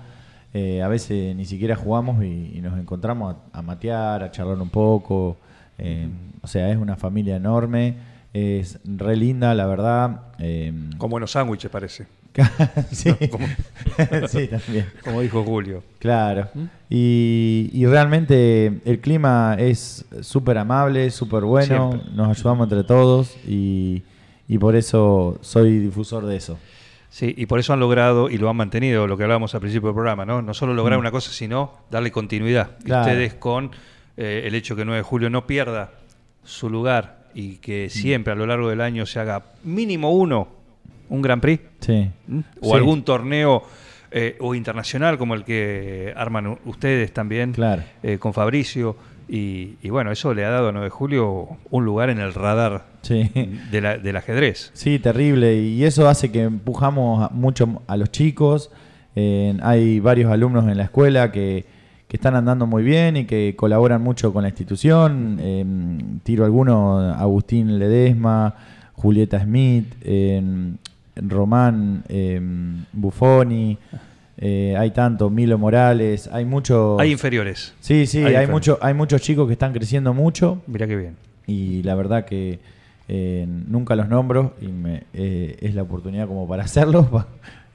Eh, 0.57 0.83
a 0.83 0.89
veces 0.89 1.35
ni 1.35 1.45
siquiera 1.45 1.75
jugamos 1.75 2.23
y, 2.25 2.53
y 2.55 2.61
nos 2.63 2.79
encontramos 2.79 3.35
a, 3.53 3.59
a 3.59 3.63
matear, 3.63 4.23
a 4.23 4.31
charlar 4.31 4.59
un 4.63 4.71
poco. 4.71 5.37
eh, 5.79 6.09
O 6.43 6.47
sea, 6.47 6.71
es 6.71 6.77
una 6.79 6.97
familia 6.97 7.35
enorme, 7.37 7.97
es 8.33 8.79
re 8.85 9.17
linda, 9.17 9.53
la 9.55 9.67
verdad. 9.67 10.21
eh, 10.39 10.73
Como 10.97 11.13
buenos 11.13 11.33
sándwiches 11.33 11.71
parece, 11.71 12.07
sí. 12.93 13.11
Como- 13.31 13.47
sí, 14.29 14.47
también. 14.49 14.87
como 15.03 15.21
dijo 15.23 15.43
Julio. 15.45 15.83
Claro. 15.99 16.49
Y, 16.89 17.71
y 17.73 17.87
realmente 17.87 18.81
el 18.85 19.01
clima 19.01 19.57
es 19.59 20.05
súper 20.21 20.59
amable, 20.59 21.11
súper 21.11 21.43
bueno. 21.45 21.91
Siempre. 21.93 22.13
Nos 22.15 22.29
ayudamos 22.29 22.65
entre 22.67 22.85
todos 22.85 23.37
y, 23.47 24.03
y 24.47 24.59
por 24.59 24.77
eso 24.77 25.39
soy 25.41 25.79
difusor 25.81 26.27
de 26.27 26.37
eso. 26.37 26.59
Sí, 27.15 27.33
y 27.37 27.47
por 27.47 27.61
eso 27.61 27.73
han 27.73 27.79
logrado 27.79 28.29
y 28.29 28.39
lo 28.39 28.51
han 28.51 28.57
mantenido, 28.57 29.07
lo 29.07 29.17
que 29.17 29.23
hablábamos 29.23 29.55
al 29.55 29.61
principio 29.61 29.91
del 29.91 29.95
programa, 29.95 30.25
¿no? 30.25 30.43
No 30.43 30.53
solo 30.53 30.75
lograr 30.75 30.99
una 30.99 31.13
cosa, 31.13 31.31
sino 31.31 31.71
darle 31.89 32.11
continuidad. 32.11 32.73
Mm. 32.81 32.83
Claro. 32.83 33.03
ustedes 33.03 33.35
con 33.35 33.71
eh, 34.17 34.43
el 34.47 34.55
hecho 34.57 34.75
que 34.75 34.85
9 34.85 34.97
de 34.99 35.03
julio 35.05 35.31
no 35.31 35.47
pierda 35.47 35.93
su 36.43 36.69
lugar 36.69 37.27
y 37.33 37.51
Mm. 37.53 37.57
que 37.61 37.89
siempre 37.89 38.33
a 38.33 38.37
lo 38.37 38.47
largo 38.47 38.69
del 38.69 38.81
año 38.81 39.07
se 39.07 39.21
haga 39.21 39.45
mínimo 39.63 40.11
uno, 40.11 40.49
un 41.09 41.23
Grand 41.23 41.41
Prix, 41.41 41.63
Sí. 41.79 42.11
o 42.61 42.71
Sí. 42.71 42.73
algún 42.75 43.05
torneo 43.05 43.63
eh, 44.11 44.37
o 44.41 44.55
internacional 44.57 45.17
como 45.17 45.35
el 45.35 45.45
que 45.45 46.13
arman 46.17 46.59
ustedes 46.65 47.13
también 47.13 47.53
Claro. 47.53 47.83
eh, 48.03 48.19
con 48.19 48.33
Fabricio. 48.35 48.97
Y, 49.29 49.77
y 49.83 49.91
bueno, 49.91 50.11
eso 50.13 50.35
le 50.35 50.45
ha 50.45 50.51
dado 50.51 50.69
a 50.69 50.73
9 50.73 50.85
de 50.87 50.91
julio 50.91 51.49
un 51.71 51.85
lugar 51.85 52.11
en 52.11 52.19
el 52.21 52.35
radar 52.35 52.85
Sí. 53.03 53.31
de 53.71 53.81
la- 53.81 53.99
del 53.99 54.17
ajedrez. 54.17 54.71
Sí, 54.75 54.99
terrible. 54.99 55.57
Y 55.63 55.85
eso 55.85 56.09
hace 56.09 56.31
que 56.31 56.43
empujamos 56.43 57.31
mucho 57.33 57.83
a 57.87 57.97
los 57.97 58.11
chicos. 58.11 58.71
Eh, 59.17 59.57
hay 59.63 60.01
varios 60.01 60.31
alumnos 60.33 60.67
en 60.69 60.77
la 60.77 60.85
escuela 60.85 61.31
que, 61.33 61.65
que 62.09 62.17
están 62.17 62.35
andando 62.35 62.67
muy 62.67 62.83
bien 62.83 63.17
y 63.17 63.25
que 63.25 63.55
colaboran 63.57 64.03
mucho 64.03 64.33
con 64.33 64.43
la 64.43 64.49
institución. 64.49 65.39
Eh, 65.41 65.65
tiro 66.23 66.45
alguno, 66.45 66.99
Agustín 67.15 67.79
Ledesma, 67.79 68.55
Julieta 68.95 69.41
Smith, 69.43 69.87
eh, 70.03 70.43
Román 71.17 72.03
eh, 72.09 72.41
Buffoni. 72.93 73.79
Eh, 74.39 74.75
hay 74.79 74.91
tanto, 74.91 75.31
Milo 75.31 75.59
Morales, 75.59 76.29
hay 76.33 76.45
muchos... 76.45 77.01
Hay 77.01 77.13
inferiores. 77.13 77.75
Sí, 77.81 78.07
sí, 78.07 78.19
hay 78.19 78.25
hay, 78.25 78.31
inferiores. 78.31 78.51
mucho, 78.51 78.79
hay 78.81 78.95
muchos 78.95 79.23
chicos 79.23 79.47
que 79.47 79.53
están 79.53 79.73
creciendo 79.73 80.13
mucho 80.13 80.63
Mira 80.67 80.87
qué 80.87 80.97
bien. 80.97 81.17
y 81.47 81.83
la 81.83 81.95
verdad 81.95 82.25
que 82.25 82.59
eh, 83.07 83.47
nunca 83.47 83.97
los 83.97 84.09
nombro 84.09 84.55
y 84.61 84.69
me, 84.69 85.05
eh, 85.13 85.59
es 85.61 85.75
la 85.75 85.83
oportunidad 85.83 86.27
como 86.27 86.49
para 86.49 86.65
hacerlo. 86.65 87.27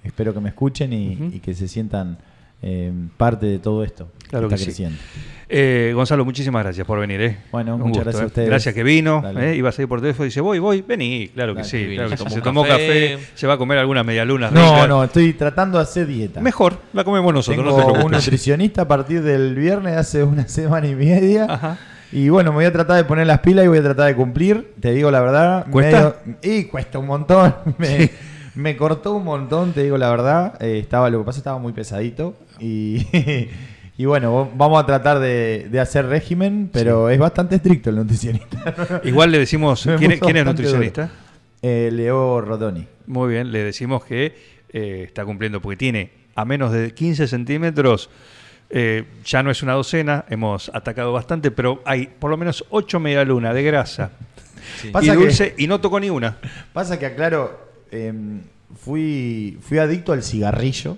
Espero 0.04 0.34
que 0.34 0.40
me 0.40 0.50
escuchen 0.50 0.94
y, 0.94 1.40
que 1.40 1.54
se 1.54 1.68
sientan 1.68 2.18
eh, 2.62 2.92
parte 3.16 3.46
de 3.46 3.60
todo 3.60 3.86
esto 3.86 4.10
Claro 4.30 4.50
que 4.50 4.56
que 4.56 4.62
está 4.62 4.90
sí. 4.90 4.98
Eh, 5.52 5.94
Gonzalo, 5.96 6.24
muchísimas 6.26 6.64
gracias 6.64 6.86
por 6.86 7.00
venir. 7.00 7.20
¿eh? 7.22 7.38
Bueno, 7.52 7.76
Un 7.76 7.82
muchas 7.90 8.04
gusto, 8.04 8.04
gracias 8.04 8.22
a 8.22 8.24
¿eh? 8.24 8.28
ustedes. 8.28 8.50
Gracias 8.50 8.76
que 8.76 8.84
vino. 8.84 9.24
¿eh? 9.40 9.56
Iba 9.56 9.70
a 9.70 9.72
salir 9.72 9.90
por 9.90 10.00
teléfono 10.00 10.26
y 10.26 10.30
dice, 10.30 10.42
voy, 10.42 10.60
voy, 10.60 10.82
vení. 10.84 11.30
Claro 11.34 11.54
que 11.56 11.62
Dale, 11.62 11.70
sí. 11.70 11.96
claro 11.96 12.10
que 12.12 12.18
se 12.18 12.30
Se 12.30 12.42
tomó 12.42 12.62
un 12.62 12.68
café. 12.68 13.18
se 13.34 13.48
va 13.48 13.54
a 13.56 13.58
comer 13.58 13.80
algunas 13.80 14.06
medialunas. 14.06 14.52
No, 14.52 14.88
no, 14.88 15.04
estoy 15.04 15.34
tratando 15.34 15.80
de 15.80 15.84
hacer 15.86 16.06
dieta. 16.06 16.40
Mejor, 16.40 16.78
la 16.94 17.04
comemos 17.04 17.34
nosotros. 17.34 17.66
no 17.66 17.72
te 17.72 17.78
Tengo 17.78 17.88
un 17.88 17.94
preocupes. 17.96 18.26
nutricionista 18.28 18.84
a 18.84 18.88
partir 18.88 19.24
del 19.24 19.56
viernes 19.56 19.98
hace 19.98 20.24
una 20.24 20.48
semana 20.48 20.88
y 20.88 20.94
media. 20.96 21.48
Ajá. 21.50 21.78
Y 22.12 22.30
bueno, 22.30 22.52
me 22.52 22.58
voy 22.58 22.66
a 22.66 22.72
tratar 22.72 22.98
de 22.98 23.04
poner 23.06 23.26
las 23.28 23.40
pilas 23.40 23.66
y 23.66 23.68
voy 23.68 23.80
a 23.80 23.84
tratar 23.84 24.06
de 24.08 24.16
cumplir. 24.16 24.74
Te 24.80 24.92
digo 24.94 25.10
la 25.10 25.20
verdad. 25.22 25.66
¿Cuesta? 25.72 26.16
medio- 26.26 26.38
y 26.44 26.66
cuesta 26.66 27.00
un 27.00 27.08
montón. 27.08 27.56
Me, 27.80 28.10
me 28.56 28.76
cortó 28.78 29.14
un 29.14 29.24
montón, 29.24 29.74
te 29.74 29.84
digo 29.84 29.98
la 29.98 30.10
verdad. 30.12 30.62
Eh, 30.62 30.80
estaba, 30.80 31.10
lo 31.10 31.20
que 31.20 31.26
pasa 31.26 31.38
es 31.38 31.44
que 31.44 31.48
estaba 31.50 31.60
muy 31.60 31.72
pesadito. 31.74 32.36
Y, 32.60 33.06
y 34.00 34.06
bueno, 34.06 34.50
vamos 34.56 34.82
a 34.82 34.86
tratar 34.86 35.20
de, 35.20 35.68
de 35.70 35.80
hacer 35.82 36.06
régimen, 36.06 36.70
pero 36.72 37.10
es 37.10 37.20
bastante 37.20 37.56
estricto 37.58 37.90
el 37.90 37.98
nutricionista. 37.98 39.02
Igual 39.04 39.30
le 39.32 39.40
decimos, 39.40 39.84
¿quién, 40.00 40.18
quién 40.20 40.38
es 40.38 40.46
nutricionista? 40.46 41.12
Eh, 41.62 41.90
Leo 41.92 42.40
Rodoni. 42.40 42.88
Muy 43.08 43.34
bien, 43.34 43.52
le 43.52 43.62
decimos 43.62 44.06
que 44.06 44.34
eh, 44.72 45.04
está 45.06 45.26
cumpliendo 45.26 45.60
porque 45.62 45.76
tiene 45.76 46.12
a 46.36 46.46
menos 46.46 46.72
de 46.72 46.94
15 46.94 47.28
centímetros. 47.28 48.10
eh, 48.70 49.04
ya 49.26 49.44
no 49.44 49.52
es 49.52 49.64
una 49.64 49.74
docena, 49.74 50.24
hemos 50.30 50.70
atacado 50.74 51.12
bastante, 51.12 51.52
pero 51.52 51.82
hay 51.86 52.08
por 52.08 52.30
lo 52.32 52.38
menos 52.38 52.64
8 52.70 53.02
medialunas 53.02 53.54
de 53.54 53.64
grasa 53.64 54.12
y 54.82 54.92
Pasa 54.92 55.12
que- 55.12 55.18
dulce 55.18 55.56
y 55.58 55.68
no 55.68 55.82
tocó 55.82 56.00
ni 56.00 56.10
una. 56.10 56.38
Pasa 56.72 56.98
que 56.98 57.06
aclaro, 57.06 57.68
em, 57.92 58.40
fui, 58.80 59.58
fui 59.62 59.78
adicto 59.80 60.14
al 60.14 60.24
cigarrillo. 60.24 60.98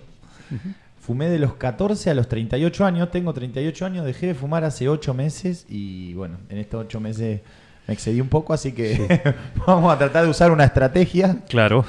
Fumé 1.01 1.29
de 1.29 1.39
los 1.39 1.55
14 1.55 2.11
a 2.11 2.13
los 2.13 2.27
38 2.27 2.85
años. 2.85 3.09
Tengo 3.11 3.33
38 3.33 3.85
años, 3.85 4.05
dejé 4.05 4.27
de 4.27 4.35
fumar 4.35 4.63
hace 4.63 4.87
8 4.87 5.13
meses 5.15 5.65
y 5.67 6.13
bueno, 6.13 6.37
en 6.49 6.59
estos 6.59 6.85
8 6.85 6.99
meses 6.99 7.41
me 7.87 7.93
excedí 7.95 8.21
un 8.21 8.29
poco, 8.29 8.53
así 8.53 8.71
que 8.71 9.35
vamos 9.65 9.91
a 9.91 9.97
tratar 9.97 10.23
de 10.23 10.29
usar 10.29 10.51
una 10.51 10.63
estrategia. 10.63 11.37
Claro, 11.49 11.83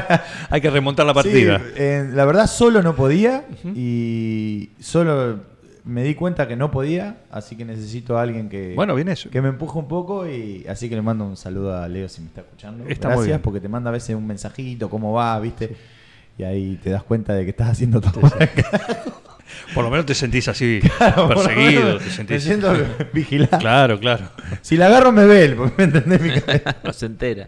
hay 0.50 0.60
que 0.60 0.68
remontar 0.68 1.06
la 1.06 1.14
partida. 1.14 1.58
Sí, 1.58 1.64
eh, 1.76 2.10
la 2.12 2.26
verdad 2.26 2.46
solo 2.46 2.82
no 2.82 2.94
podía 2.94 3.44
y 3.74 4.70
solo 4.78 5.40
me 5.84 6.04
di 6.04 6.14
cuenta 6.14 6.46
que 6.46 6.54
no 6.54 6.70
podía, 6.70 7.16
así 7.30 7.56
que 7.56 7.64
necesito 7.64 8.18
a 8.18 8.22
alguien 8.22 8.50
que, 8.50 8.74
Bueno, 8.74 8.94
bien 8.94 9.08
eso. 9.08 9.30
que 9.30 9.40
me 9.40 9.48
empuje 9.48 9.78
un 9.78 9.88
poco 9.88 10.28
y 10.28 10.66
así 10.68 10.90
que 10.90 10.94
le 10.94 11.00
mando 11.00 11.24
un 11.24 11.38
saludo 11.38 11.74
a 11.74 11.88
Leo 11.88 12.10
si 12.10 12.20
me 12.20 12.26
está 12.26 12.42
escuchando. 12.42 12.84
Está 12.86 13.08
Gracias 13.08 13.40
porque 13.40 13.60
te 13.60 13.70
manda 13.70 13.88
a 13.88 13.94
veces 13.94 14.14
un 14.14 14.26
mensajito, 14.26 14.90
cómo 14.90 15.14
va, 15.14 15.40
¿viste? 15.40 15.74
Y 16.38 16.44
ahí 16.44 16.78
te 16.82 16.90
das 16.90 17.02
cuenta 17.02 17.34
de 17.34 17.44
que 17.44 17.50
estás 17.50 17.68
haciendo 17.70 18.00
todo. 18.00 18.20
Por 19.74 19.84
lo 19.84 19.90
menos 19.90 20.06
te 20.06 20.14
sentís 20.14 20.46
así, 20.48 20.80
Por 21.16 21.28
perseguido. 21.34 21.98
Te 21.98 22.04
Me 22.04 22.10
sentís... 22.10 22.44
siento 22.44 22.72
vigilado. 23.12 23.58
Claro, 23.58 23.98
claro. 23.98 24.28
Si 24.62 24.76
la 24.76 24.86
agarro 24.86 25.12
me 25.12 25.26
ve 25.26 25.44
él, 25.44 25.56
porque 25.56 25.74
me 25.78 25.84
entendés 25.84 26.20
mi 26.20 26.40
cabeza. 26.40 26.76
No 26.82 26.92
se 26.92 27.06
entera. 27.06 27.46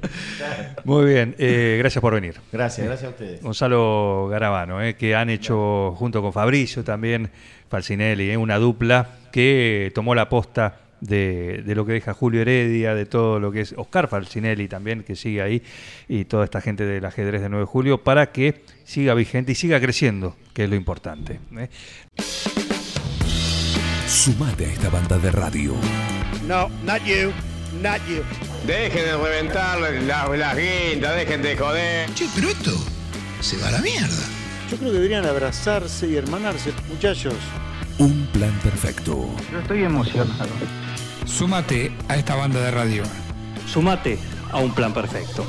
Muy 0.85 1.07
bien, 1.07 1.35
eh, 1.39 1.77
gracias 1.79 2.03
por 2.03 2.15
venir. 2.15 2.35
Gracias, 2.53 2.87
gracias 2.87 3.07
a 3.07 3.11
ustedes. 3.11 3.43
Gonzalo 3.43 4.29
Garabano, 4.31 4.83
eh, 4.83 4.95
que 4.95 5.15
han 5.15 5.31
hecho 5.31 5.95
junto 5.97 6.21
con 6.21 6.33
Fabricio 6.33 6.85
también, 6.85 7.31
Falcinelli, 7.69 8.31
eh, 8.31 8.37
una 8.37 8.59
dupla 8.59 9.09
que 9.33 9.93
tomó 9.95 10.15
la 10.15 10.29
posta 10.29 10.77
de, 11.01 11.63
de 11.65 11.75
lo 11.75 11.85
que 11.87 11.93
deja 11.93 12.15
Julio 12.15 12.41
Heredia, 12.43 12.95
de 12.95 13.07
todo 13.07 13.39
lo 13.41 13.51
que 13.53 13.63
es 13.63 13.75
Oscar 13.77 14.09
Falcinelli 14.09 14.69
también, 14.69 15.03
que 15.03 15.17
sigue 15.17 15.43
ahí, 15.43 15.63
y 16.09 16.25
toda 16.25 16.45
esta 16.45 16.61
gente 16.61 16.85
del 16.85 17.05
ajedrez 17.05 17.41
de 17.43 17.49
9 17.49 17.63
de 17.63 17.67
julio, 17.67 17.99
para 18.05 18.33
que 18.33 18.63
siga 18.85 19.15
vigente 19.15 19.53
y 19.53 19.55
siga 19.55 19.81
creciendo, 19.81 20.37
que 20.55 20.65
es 20.65 20.71
lo 20.71 20.77
importante. 20.77 21.41
eh. 21.59 21.69
Sumate 24.07 24.67
a 24.67 24.69
esta 24.73 24.91
banda 24.91 25.19
de 25.19 25.31
radio. 25.31 25.75
No, 26.47 26.69
not 26.85 27.03
you, 27.05 27.31
not 27.81 28.01
you. 28.09 28.23
Dejen 28.67 29.05
de 29.05 29.17
reventar 29.17 29.81
las, 29.81 30.29
las 30.37 30.57
guindas, 30.57 31.17
dejen 31.17 31.43
de 31.43 31.57
joder. 31.57 32.13
Che, 32.15 32.27
pero 32.35 32.49
esto 32.49 32.73
se 33.41 33.57
va 33.59 33.69
a 33.69 33.73
la 33.73 33.81
mierda. 33.81 34.27
Yo 34.71 34.77
creo 34.77 34.91
que 34.91 34.97
deberían 34.99 35.25
abrazarse 35.27 36.09
y 36.09 36.17
hermanarse, 36.17 36.73
muchachos. 36.89 37.35
Un 38.01 38.27
plan 38.33 38.59
perfecto. 38.63 39.29
Súmate 41.27 41.93
a 42.09 42.17
esta 42.17 42.35
banda 42.35 42.59
de 42.59 42.71
radio. 42.71 43.03
Sumate 43.67 44.19
a 44.51 44.59
un 44.59 44.73
plan 44.75 44.95
perfecto. 44.95 45.45